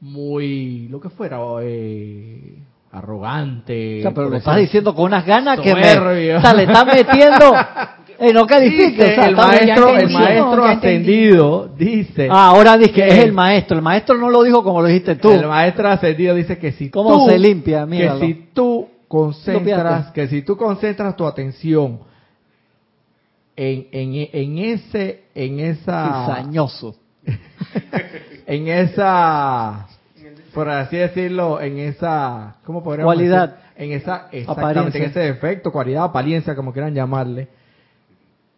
[0.00, 2.58] muy lo que fuera, eh,
[2.92, 4.02] arrogante.
[4.14, 7.52] pero lo estás diciendo con unas ganas que me, o sea, le estás metiendo
[8.18, 9.14] Eh, no califique.
[9.14, 12.28] el maestro, el maestro ascendido dice.
[12.30, 13.76] Ah, ahora dice que es el maestro.
[13.76, 15.30] El maestro no lo dijo como lo dijiste tú.
[15.30, 17.84] El maestro ascendido dice que si ¿Cómo tú, se limpia?
[17.84, 18.20] Míralo.
[18.20, 22.00] Que si tú concentras, que si tú concentras tu atención
[23.54, 26.26] en, en, en ese, en esa.
[26.26, 26.96] Cizañoso.
[28.46, 29.88] en esa,
[30.54, 33.56] por así decirlo, en esa, ¿cómo podríamos Cualidad.
[33.76, 37.48] En esa, exactamente, en ese defecto, cualidad, apariencia, como quieran llamarle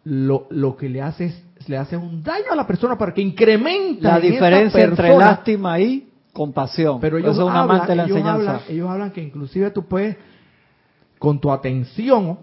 [0.09, 3.21] lo, lo que le hace es le hace un daño a la persona para que
[3.21, 6.99] incrementa la diferencia entre lástima y compasión.
[6.99, 10.17] Pero ellos, hablan, ellos, hablan, ellos hablan que inclusive tú puedes
[11.19, 12.39] con tu atención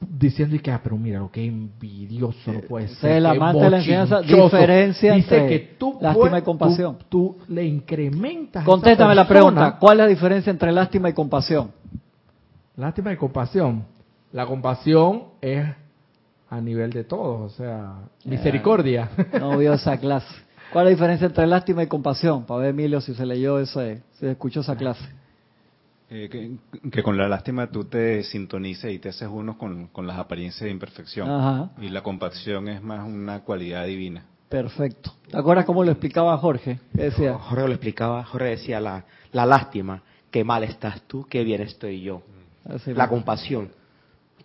[0.00, 3.12] diciendo y que, ah, pero mira, lo que envidioso no puede ser.
[3.12, 6.98] Es la amante de la enseñanza, diferencia Dice entre que tú lástima y compasión.
[7.08, 8.64] Tú, le incrementas.
[8.64, 11.70] Contéstame la pregunta, ¿cuál es la diferencia entre lástima y compasión?
[12.76, 13.84] Lástima y compasión.
[14.32, 15.64] La compasión es
[16.54, 19.10] a nivel de todos, o sea, misericordia.
[19.40, 20.34] no vio esa clase.
[20.72, 22.44] ¿Cuál es la diferencia entre lástima y compasión?
[22.46, 23.80] Para ver, Emilio, si se leyó eso,
[24.18, 25.04] si escuchó esa clase.
[26.10, 26.58] Eh,
[26.92, 30.70] que, con la lástima tú te sintonices y te haces uno con, las apariencias de
[30.70, 31.70] imperfección.
[31.80, 34.26] Y la compasión es más una cualidad divina.
[34.48, 35.14] Perfecto.
[35.30, 36.78] ¿Te acuerdas cómo lo explicaba Jorge?
[36.92, 37.34] decía?
[37.34, 42.02] Jorge lo explicaba, Jorge decía la, la lástima, qué mal estás tú, qué bien estoy
[42.02, 42.22] yo.
[42.86, 43.70] la compasión,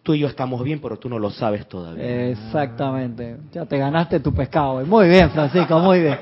[0.10, 2.32] tú y yo estamos bien, pero tú no lo sabes todavía.
[2.32, 3.38] Exactamente.
[3.52, 4.84] Ya te ganaste tu pescado.
[4.84, 6.18] Muy bien, Francisco, muy bien.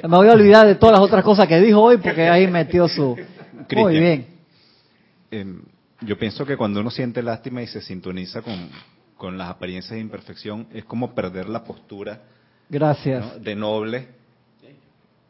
[0.00, 2.86] Me voy a olvidar de todas las otras cosas que dijo hoy porque ahí metió
[2.86, 3.18] su...
[3.74, 4.26] Muy bien.
[5.28, 5.60] Em,
[6.02, 8.42] yo pienso que cuando uno siente lástima y se sintoniza
[9.18, 12.20] con, las apariencias de imperfección, es como perder la postura
[12.68, 13.42] Gracias.
[13.42, 14.06] de noble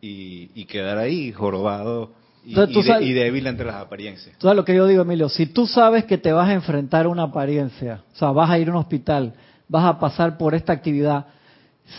[0.02, 2.12] y, quedar ahí jorobado
[2.44, 4.36] y, débil entre las apariencias.
[4.38, 7.06] Tú sabes lo que yo digo, Emilio, si tú sabes que te vas a enfrentar
[7.06, 9.34] a una apariencia, o sea, vas a ir a un hospital,
[9.68, 11.26] vas a pasar por esta actividad,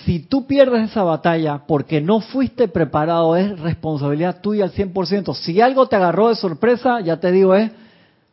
[0.05, 5.33] si tú pierdes esa batalla porque no fuiste preparado, es responsabilidad tuya al 100%.
[5.35, 7.71] Si algo te agarró de sorpresa, ya te digo, es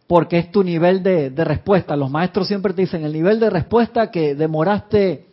[0.07, 1.97] porque es tu nivel de, respuesta.
[1.97, 5.27] Los maestros siempre te dicen, el nivel de respuesta que demoraste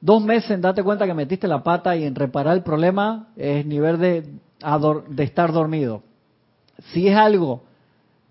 [0.00, 3.66] dos meses en darte cuenta que metiste la pata y en reparar el problema es
[3.66, 4.24] nivel de,
[5.08, 6.02] de estar dormido.
[6.92, 7.62] Si es algo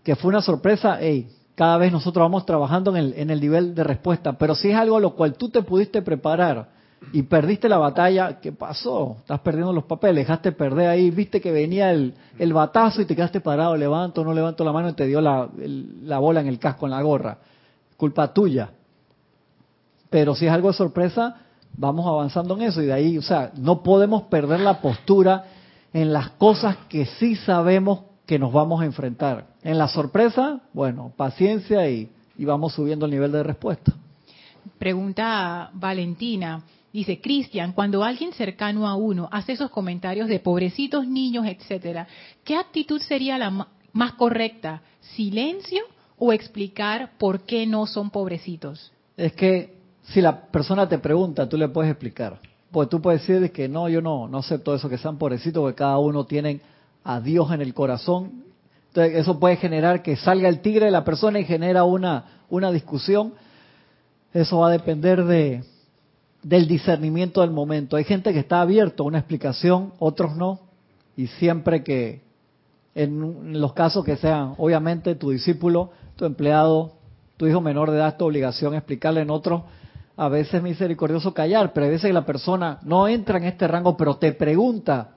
[0.03, 3.75] que fue una sorpresa, hey, cada vez nosotros vamos trabajando en el, en el nivel
[3.75, 6.69] de respuesta, pero si es algo a lo cual tú te pudiste preparar,
[7.13, 9.17] y perdiste la batalla, ¿qué pasó?
[9.19, 13.15] Estás perdiendo los papeles, dejaste perder ahí, viste que venía el, el batazo y te
[13.15, 15.49] quedaste parado, levanto, no levanto la mano y te dio la,
[16.03, 17.39] la bola en el casco, en la gorra.
[17.97, 18.69] Culpa tuya.
[20.09, 21.38] Pero si es algo de sorpresa,
[21.75, 25.45] vamos avanzando en eso y de ahí, o sea, no podemos perder la postura
[25.93, 29.47] en las cosas que sí sabemos que nos vamos a enfrentar.
[29.63, 33.93] En la sorpresa, bueno, paciencia y, y vamos subiendo el nivel de respuesta.
[34.77, 36.63] Pregunta Valentina.
[36.93, 42.07] Dice, Cristian, cuando alguien cercano a uno hace esos comentarios de pobrecitos niños, etcétera,
[42.43, 44.81] ¿qué actitud sería la más correcta?
[44.99, 45.83] ¿Silencio
[46.17, 48.91] o explicar por qué no son pobrecitos?
[49.15, 52.39] Es que si la persona te pregunta, tú le puedes explicar.
[52.72, 55.76] Pues tú puedes decir que no, yo no, no acepto eso, que sean pobrecitos, porque
[55.76, 56.61] cada uno tiene
[57.03, 58.43] a Dios en el corazón.
[58.88, 62.72] Entonces, eso puede generar que salga el tigre de la persona y genera una, una
[62.72, 63.34] discusión.
[64.34, 65.63] Eso va a depender de,
[66.43, 67.97] del discernimiento del momento.
[67.97, 70.59] Hay gente que está abierto a una explicación, otros no,
[71.15, 72.22] y siempre que,
[72.95, 76.93] en los casos que sean, obviamente tu discípulo, tu empleado,
[77.38, 79.63] tu hijo menor de edad, tu obligación explicarle en otros,
[80.22, 83.97] a veces es misericordioso callar, pero a veces la persona no entra en este rango,
[83.97, 85.15] pero te pregunta,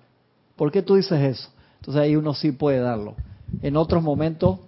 [0.57, 1.51] ¿por qué tú dices eso?
[1.77, 3.15] Entonces ahí uno sí puede darlo.
[3.61, 4.61] En otros momentos,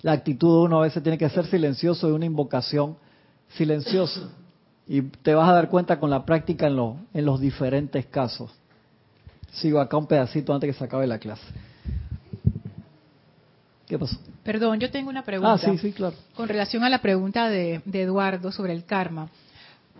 [0.00, 2.96] la actitud de uno a veces tiene que ser silencioso y una invocación
[3.50, 4.30] silenciosa.
[4.86, 8.50] Y te vas a dar cuenta con la práctica en, en los diferentes casos.
[9.52, 11.44] Sigo acá un pedacito antes que se acabe la clase.
[13.86, 14.16] ¿Qué pasó?
[14.44, 15.52] Perdón, yo tengo una pregunta.
[15.52, 16.16] Ah, sí, sí, claro.
[16.34, 19.28] Con relación a la pregunta de, Eduardo sobre el karma.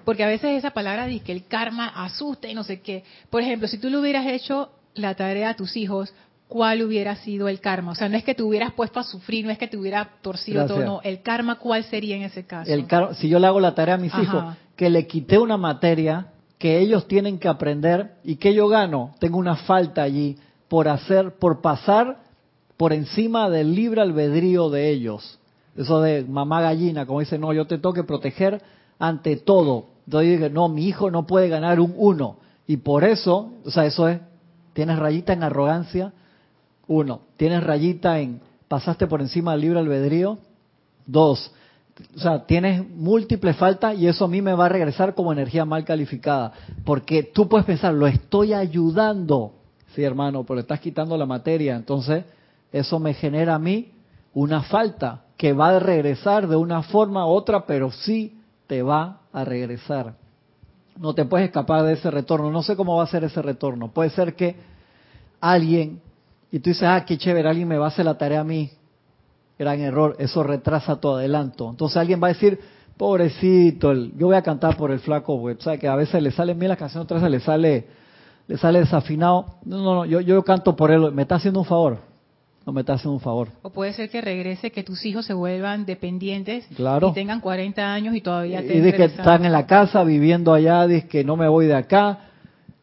[0.09, 3.05] Porque a veces esa palabra dice que el karma asusta y no sé qué.
[3.29, 6.15] Por ejemplo, si tú le hubieras hecho la tarea a tus hijos,
[6.49, 7.93] ¿cuál hubiera sido el karma?
[7.93, 10.09] O sea, no es que te hubieras puesto a sufrir, no es que te hubiera
[10.23, 11.03] torcido todo, no.
[11.03, 12.73] El karma, ¿cuál sería en ese caso?
[12.73, 12.87] El
[13.17, 16.79] si yo le hago la tarea a mis hijos, que le quité una materia que
[16.79, 20.39] ellos tienen que aprender y que yo gano, tengo una falta allí
[20.69, 22.23] por hacer, por pasar
[22.79, 25.39] por encima del libre albedrío de ellos.
[25.77, 28.63] Eso de mamá gallina, como dice, no, yo te tengo que proteger
[28.99, 29.97] ante todo.
[30.09, 32.39] Entonces digo, no, mi hijo no puede ganar un uno.
[32.67, 34.21] Y por eso, o sea, eso es,
[34.73, 36.15] tienes rayita en arrogancia,
[36.87, 40.39] uno, tienes rayita en pasaste por encima del libre albedrío,
[41.05, 41.53] dos,
[42.17, 45.67] o sea, tienes múltiples faltas y eso a mí me va a regresar como energía
[45.67, 46.55] mal calificada.
[46.87, 49.57] Porque tú puedes pensar, lo estoy ayudando.
[49.95, 51.77] Sí, hermano, pero estás quitando la materia.
[51.77, 52.25] Entonces,
[52.73, 53.93] eso me genera a mí
[54.33, 59.18] una falta que va a regresar de una forma u otra, pero sí te va
[59.41, 60.14] a regresar.
[60.97, 62.51] No te puedes escapar de ese retorno.
[62.51, 63.93] No sé cómo va a ser ese retorno.
[63.93, 64.57] Puede ser que
[65.41, 66.01] alguien,
[66.51, 68.70] y tú dices, ah, qué chévere, alguien me va a hacer la tarea a mí
[69.59, 71.68] gran error, eso retrasa tu adelanto.
[71.68, 72.59] Entonces alguien va a decir,
[72.97, 75.80] pobrecito, yo voy a cantar por el flaco, güey, ¿sabes?
[75.80, 77.86] Que a veces le salen bien las canciones, otras veces le sale,
[78.47, 79.57] le sale desafinado.
[79.64, 81.99] No, no, no, yo, yo canto por él, me está haciendo un favor.
[82.69, 83.49] No me estás haciendo un favor.
[83.62, 87.09] O puede ser que regrese, que tus hijos se vuelvan dependientes claro.
[87.09, 90.87] y tengan 40 años y todavía te Y que están en la casa viviendo allá,
[90.87, 92.27] dice que no me voy de acá.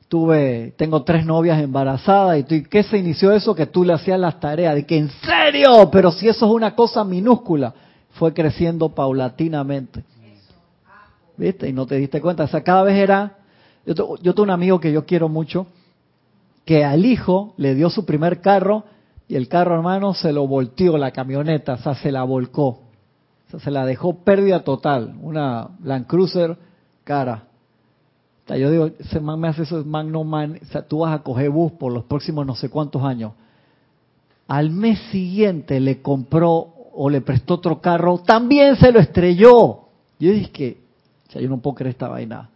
[0.07, 3.53] Tuve, tengo tres novias embarazadas y tú, ¿qué se inició eso?
[3.53, 6.73] Que tú le hacías las tareas, de que en serio, pero si eso es una
[6.73, 7.71] cosa minúscula,
[8.13, 10.03] fue creciendo paulatinamente.
[11.37, 11.69] ¿Viste?
[11.69, 12.45] Y no te diste cuenta.
[12.45, 13.37] O sea, cada vez era,
[13.85, 15.67] yo, yo tengo un amigo que yo quiero mucho,
[16.65, 18.85] que al hijo le dio su primer carro
[19.27, 22.67] y el carro, hermano, se lo volteó la camioneta, o sea, se la volcó.
[22.67, 25.15] O sea, se la dejó pérdida total.
[25.21, 26.57] Una Land Cruiser
[27.03, 27.45] cara.
[28.43, 30.59] O sea, yo digo, ese man me hace eso, man no man.
[30.61, 33.33] O sea, tú vas a coger bus por los próximos no sé cuántos años.
[34.47, 39.79] Al mes siguiente le compró o le prestó otro carro, también se lo estrelló.
[40.19, 40.77] Yo dije que,
[41.27, 42.49] o sea, yo no puedo creer esta vaina.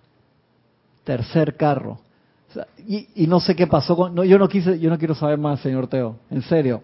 [1.03, 1.97] Tercer carro
[2.87, 5.59] y, no sé qué pasó con, no, yo no quise, yo no quiero saber más,
[5.59, 6.81] señor Teo, en serio.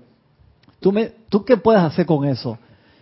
[0.80, 2.58] ¿Tú, me, ¿Tú qué puedes hacer con eso?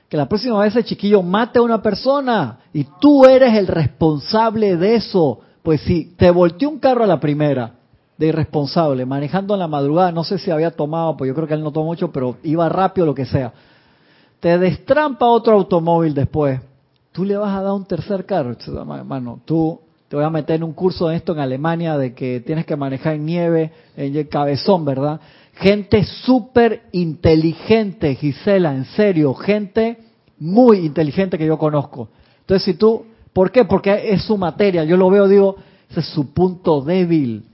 [0.08, 4.78] Que la próxima vez el chiquillo mate a una persona y tú eres el responsable
[4.78, 5.40] de eso.
[5.62, 7.74] Pues si te volteó un carro a la primera,
[8.18, 11.56] de irresponsable, manejando en la madrugada, no sé si había tomado, pues yo creo que
[11.56, 13.52] él no tomó mucho, pero iba rápido, lo que sea.
[14.40, 16.62] Te destrampa otro automóvil después.
[17.12, 19.40] Tú le vas a dar un tercer carro, hermano.
[19.46, 19.80] Tú
[20.14, 22.76] te voy a meter en un curso de esto en Alemania de que tienes que
[22.76, 25.20] manejar en nieve, en el cabezón, ¿verdad?
[25.56, 29.98] Gente súper inteligente, Gisela, en serio, gente
[30.38, 32.10] muy inteligente que yo conozco.
[32.42, 33.66] Entonces, si tú, ¿por qué?
[33.66, 35.56] Porque es su materia, yo lo veo, digo,
[35.90, 37.46] ese es su punto débil.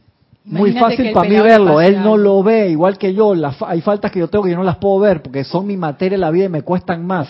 [0.43, 3.35] muy fácil para mí verlo, él no lo ve, igual que yo,
[3.67, 6.15] hay faltas que yo tengo que yo no las puedo ver porque son mi materia
[6.15, 7.29] en la vida y me cuestan más.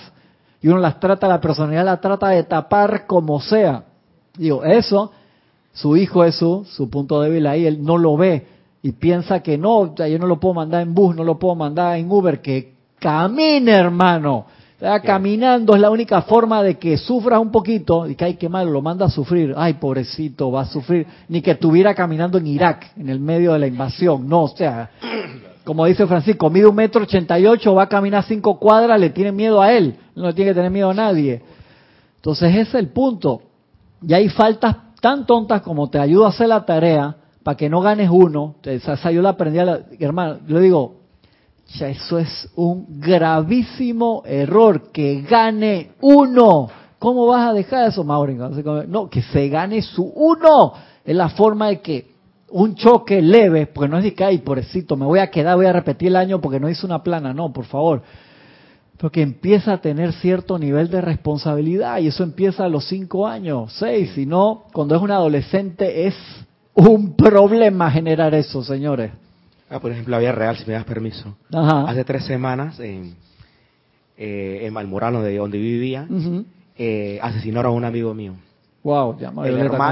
[0.60, 3.84] Y uno las trata, la personalidad la trata de tapar como sea.
[4.36, 5.12] Digo, eso
[5.80, 8.46] su hijo es su, su punto débil ahí, él no lo ve
[8.82, 11.98] y piensa que no, yo no lo puedo mandar en bus, no lo puedo mandar
[11.98, 14.46] en Uber, que camine hermano.
[15.04, 18.72] caminando es la única forma de que sufras un poquito y que hay que malo,
[18.72, 19.54] lo manda a sufrir.
[19.56, 21.08] Ay, pobrecito, va a sufrir.
[21.30, 24.28] Ni que estuviera caminando en Irak, en el medio de la invasión.
[24.28, 24.92] No, o sea,
[25.64, 29.12] como dice Francisco, mide un metro ochenta y ocho, va a caminar cinco cuadras, le
[29.12, 31.42] tiene miedo a él, no le tiene que tener miedo a nadie.
[32.18, 33.44] Entonces ese es el punto.
[34.06, 37.82] Y hay faltas tan tontas como te ayuda a hacer la tarea para que no
[37.82, 38.56] ganes uno.
[38.64, 40.96] Esa yo la aprendí a la, hermano, yo digo,
[41.76, 46.70] ya eso es un gravísimo error, que gane uno.
[46.98, 48.40] ¿Cómo vas a dejar eso, Maureen?
[48.88, 50.74] No, que se gane su uno.
[51.06, 52.12] Es la forma de que
[52.50, 55.68] un choque leve, porque no es de que, ay, pobrecito, me voy a quedar, voy
[55.68, 57.34] a repetir el año porque no hice una plana.
[57.34, 58.02] No, por favor
[59.00, 63.74] porque empieza a tener cierto nivel de responsabilidad y eso empieza a los cinco años,
[63.80, 66.16] seis, si no, cuando es un adolescente es
[66.74, 69.12] un problema generar eso, señores.
[69.70, 71.38] Ah, por ejemplo, la vida real, si me das permiso.
[71.52, 73.16] Hace tres semanas, en,
[74.18, 76.06] eh, en Malmorano, de donde vivía,
[76.78, 78.34] eh, asesinaron a un amigo mío.
[78.84, 79.18] Wow,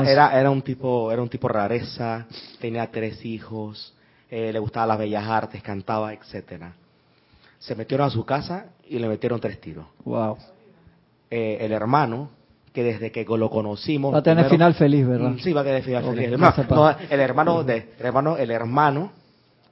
[0.05, 2.26] era, era un tipo, era un tipo rareza,
[2.60, 3.93] tenía tres hijos,
[4.30, 6.74] eh, le gustaban las bellas artes, cantaba, etcétera
[7.60, 9.86] se metieron a su casa y le metieron tres tiros.
[10.05, 10.38] Wow.
[11.30, 12.30] Eh, el hermano,
[12.74, 14.14] que desde que lo conocimos...
[14.14, 15.32] Va a tener final feliz, ¿verdad?
[15.32, 16.28] Mm, sí, va a tener final feliz.
[17.10, 19.12] el hermano, de, el hermano, el hermano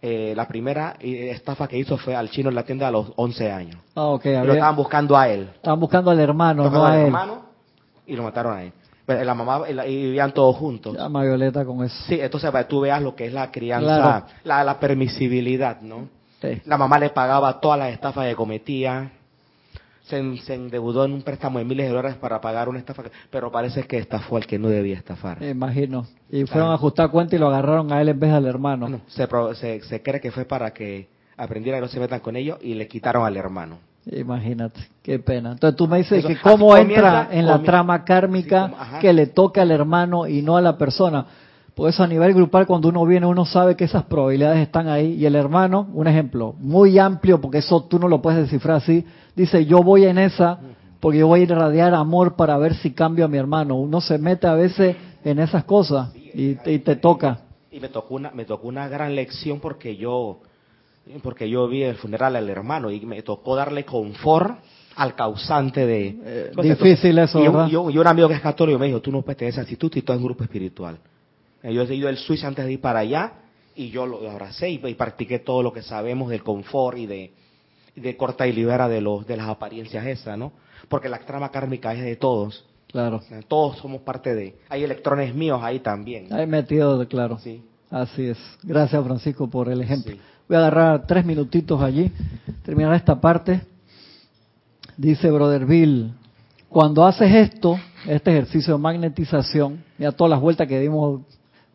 [0.02, 3.52] eh, la primera estafa que hizo fue al chino en la tienda a los 11
[3.52, 3.78] años.
[3.96, 4.26] Ah, ok.
[4.26, 5.50] Lo estaban buscando a él.
[5.56, 7.06] Estaban buscando al hermano, no a él.
[7.06, 7.46] hermano
[8.06, 8.74] y lo mataron a él.
[9.06, 10.96] Pero la mamá y vivían todos juntos.
[10.96, 11.96] La Violeta con eso.
[12.08, 16.08] Sí, entonces para que tú veas lo que es la crianza, la, la permisibilidad, ¿no?
[16.66, 19.12] La mamá le pagaba todas las estafas que cometía.
[20.04, 23.84] Se, endeudó en un préstamo de miles de dólares para pagar una estafa, pero parece
[23.84, 25.41] que estafó al que no debía estafar.
[25.41, 26.06] imagino.
[26.30, 29.02] Y fueron a ajustar cuenta y lo agarraron a él en vez del hermano.
[29.08, 32.76] se, se, cree que fue para que aprendiera que no se metan con ellos y
[32.76, 33.80] le quitaron al hermano.
[34.12, 35.54] Imagínate, qué pena.
[35.54, 39.72] Entonces tú me dices que cómo entra en la trama kármica que le toca al
[39.72, 41.26] hermano y no a la persona.
[41.76, 45.15] Por eso a nivel grupal cuando uno viene uno sabe que esas probabilidades están ahí
[45.15, 49.05] y el hermano, un ejemplo muy amplio porque eso tú no lo puedes descifrar así,
[49.36, 50.57] dice yo voy en esa
[51.01, 53.76] porque yo voy a irradiar amor para ver si cambio a mi hermano.
[53.76, 57.41] Uno se mete a veces en esas cosas y, te toca.
[57.69, 60.39] Y me tocó una me tocó una gran lección porque yo
[61.21, 64.59] porque yo vi el funeral al hermano y me tocó darle confort
[64.95, 66.17] al causante de...
[66.23, 69.38] Eh, difícil eso, y, Yo, un amigo que es católico me dijo, tú no puedes
[69.38, 70.97] tener esa actitud y tú en grupo espiritual.
[71.72, 73.34] Yo he ido el Swiss antes de ir para allá
[73.76, 77.32] y yo lo abracé y, practiqué todo lo que sabemos del confort y de,
[77.95, 80.53] de corta y libera de, los, de las apariencias esas, ¿no?
[80.88, 82.66] Porque la trama kármica es de todos.
[82.91, 83.22] Claro.
[83.47, 84.55] Todos somos parte de.
[84.70, 86.32] Hay electrones míos ahí también.
[86.32, 87.38] Hay metido, claro.
[87.39, 87.61] Sí.
[87.89, 88.38] Así es.
[88.63, 90.16] Gracias, Francisco, por el ejemplo.
[90.47, 92.11] Voy a agarrar tres minutitos allí,
[92.63, 93.61] terminar esta parte.
[94.95, 96.13] Dice Brother Bill,
[96.70, 101.22] cuando haces esto, este ejercicio de magnetización, mira todas las vueltas que dimos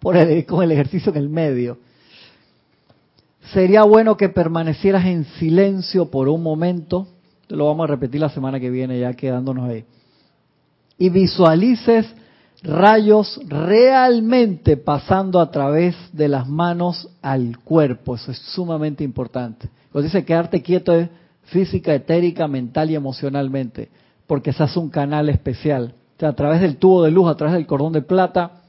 [0.01, 1.79] por el, con el ejercicio en el medio,
[3.53, 7.09] sería bueno que permanecieras en silencio por un momento,
[7.49, 9.85] lo vamos a repetir la semana que viene ya quedándonos ahí,
[10.99, 12.07] y visualices
[12.63, 19.69] rayos realmente pasando a través de las manos al cuerpo, eso es sumamente importante.
[19.91, 21.09] Cuando dice quedarte quieto es
[21.45, 23.89] física, etérica, mental y emocionalmente
[24.31, 25.95] porque se hace un canal especial.
[26.17, 28.60] O sea, a través del tubo de luz, a través del cordón de plata,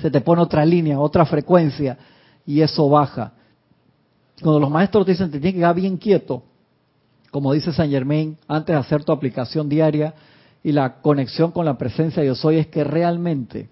[0.00, 1.98] se te pone otra línea, otra frecuencia,
[2.46, 3.32] y eso baja.
[4.40, 6.42] Cuando los maestros te dicen, te tienes que quedar bien quieto,
[7.30, 10.14] como dice Saint Germain, antes de hacer tu aplicación diaria
[10.62, 13.68] y la conexión con la presencia de yo soy, es que realmente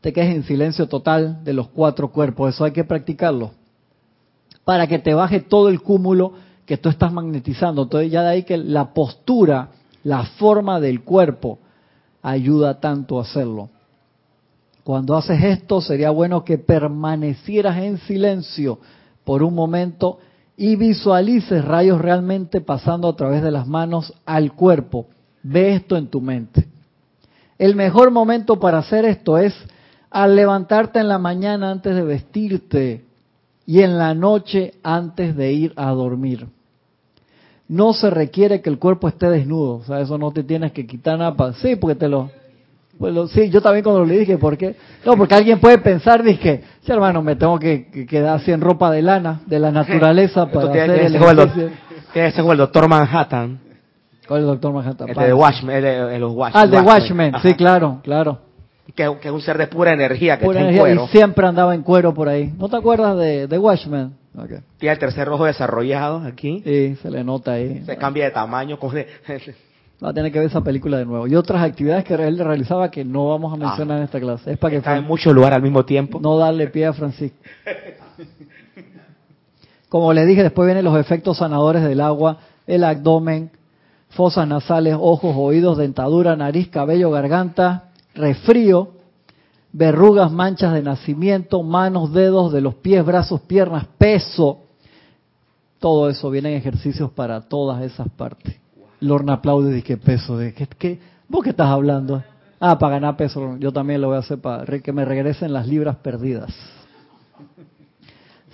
[0.00, 2.54] te quedes en silencio total de los cuatro cuerpos.
[2.54, 3.52] Eso hay que practicarlo.
[4.64, 6.32] Para que te baje todo el cúmulo
[6.66, 7.82] que tú estás magnetizando.
[7.82, 9.70] Entonces ya de ahí que la postura,
[10.04, 11.58] la forma del cuerpo
[12.20, 13.70] ayuda tanto a hacerlo.
[14.84, 18.78] Cuando haces esto sería bueno que permanecieras en silencio
[19.24, 20.18] por un momento
[20.56, 25.06] y visualices rayos realmente pasando a través de las manos al cuerpo.
[25.42, 26.68] Ve esto en tu mente.
[27.58, 29.54] El mejor momento para hacer esto es
[30.10, 33.04] al levantarte en la mañana antes de vestirte,
[33.66, 36.48] y en la noche antes de ir a dormir.
[37.68, 40.86] No se requiere que el cuerpo esté desnudo, o sea, eso no te tienes que
[40.86, 41.54] quitar nada.
[41.54, 42.30] Sí, porque te lo,
[42.98, 44.76] pues sí, yo también cuando le dije, ¿por qué?
[45.04, 48.90] No, porque alguien puede pensar, dije, sí, hermano, me tengo que, quedar así en ropa
[48.90, 51.70] de lana, de la naturaleza, para hacer el ejercicio.
[52.12, 53.58] Tienes como el doctor Manhattan.
[54.28, 55.08] ¿Cuál es el doctor Manhattan?
[55.08, 56.60] El de Watchmen, el de, los Watchmen.
[56.60, 58.52] Ah, el de Watchmen, sí, claro, claro
[58.94, 61.04] que, es un ser de pura energía, que está en cuero.
[61.04, 62.52] Y siempre andaba en cuero por ahí.
[62.58, 64.14] ¿No te acuerdas de, de Watchmen?
[64.34, 64.58] Okay.
[64.78, 66.62] Tiene el tercer rojo desarrollado aquí.
[66.64, 67.82] Sí, se le nota ahí.
[67.84, 68.78] Se cambia de tamaño.
[70.02, 71.28] Va a tener que ver esa película de nuevo.
[71.28, 74.52] Y otras actividades que él realizaba que no vamos a mencionar en esta clase.
[74.52, 76.18] Es para que Está en muchos lugares al mismo tiempo.
[76.18, 77.38] No darle pie a Francisco.
[79.88, 83.50] Como le dije, después vienen los efectos sanadores del agua, el abdomen,
[84.08, 88.92] fosas nasales, ojos, oídos, dentadura, nariz, cabello, garganta, resfrío,
[89.70, 94.60] verrugas, manchas de nacimiento, manos, dedos de los pies, brazos, piernas, peso.
[95.78, 98.61] Todo eso vienen ejercicios para todas esas partes.
[99.02, 102.22] Lorna aplaude y que peso, de qué, qué, ¿vos qué estás hablando?
[102.60, 105.66] Ah, para ganar peso, yo también lo voy a hacer para que me regresen las
[105.66, 106.54] libras perdidas.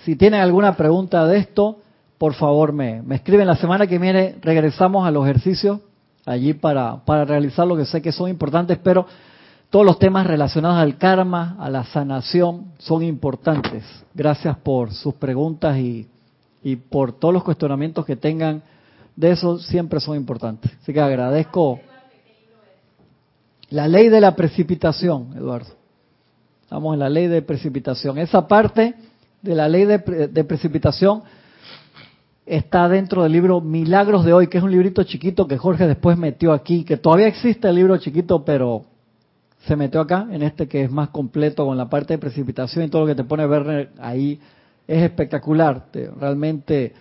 [0.03, 1.79] Si tienen alguna pregunta de esto,
[2.17, 3.47] por favor me, me escriben.
[3.47, 5.79] La semana que viene regresamos a los ejercicios
[6.25, 9.05] allí para, para realizar lo que sé que son importantes, pero
[9.69, 13.83] todos los temas relacionados al karma, a la sanación, son importantes.
[14.15, 16.07] Gracias por sus preguntas y,
[16.89, 18.63] por todos los cuestionamientos que tengan
[19.19, 20.71] de eso, siempre son importantes.
[20.81, 21.81] Así que agradezco.
[23.69, 25.73] La ley de la precipitación, Eduardo.
[26.63, 28.17] Estamos en la ley de precipitación.
[28.17, 28.95] Esa parte
[29.41, 31.23] de la ley de, de precipitación
[32.45, 36.17] está dentro del libro Milagros de hoy, que es un librito chiquito que Jorge después
[36.17, 38.85] metió aquí, que todavía existe el libro chiquito, pero
[39.67, 42.87] se metió acá, en este que es más completo con la parte de precipitación y
[42.87, 44.39] todo lo que te pone ver ahí.
[44.87, 46.93] Es espectacular, te, realmente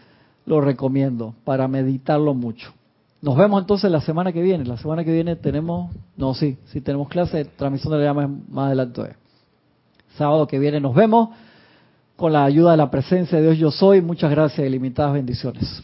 [0.49, 2.73] lo recomiendo para meditarlo mucho.
[3.21, 4.65] Nos vemos entonces la semana que viene.
[4.65, 8.67] La semana que viene tenemos, no, sí, sí tenemos clase, transmisión de la llama más
[8.67, 9.17] adelante.
[10.17, 11.31] Sábado que viene nos vemos
[12.17, 14.01] con la ayuda de la presencia de Dios yo soy.
[14.01, 15.83] Muchas gracias y limitadas bendiciones.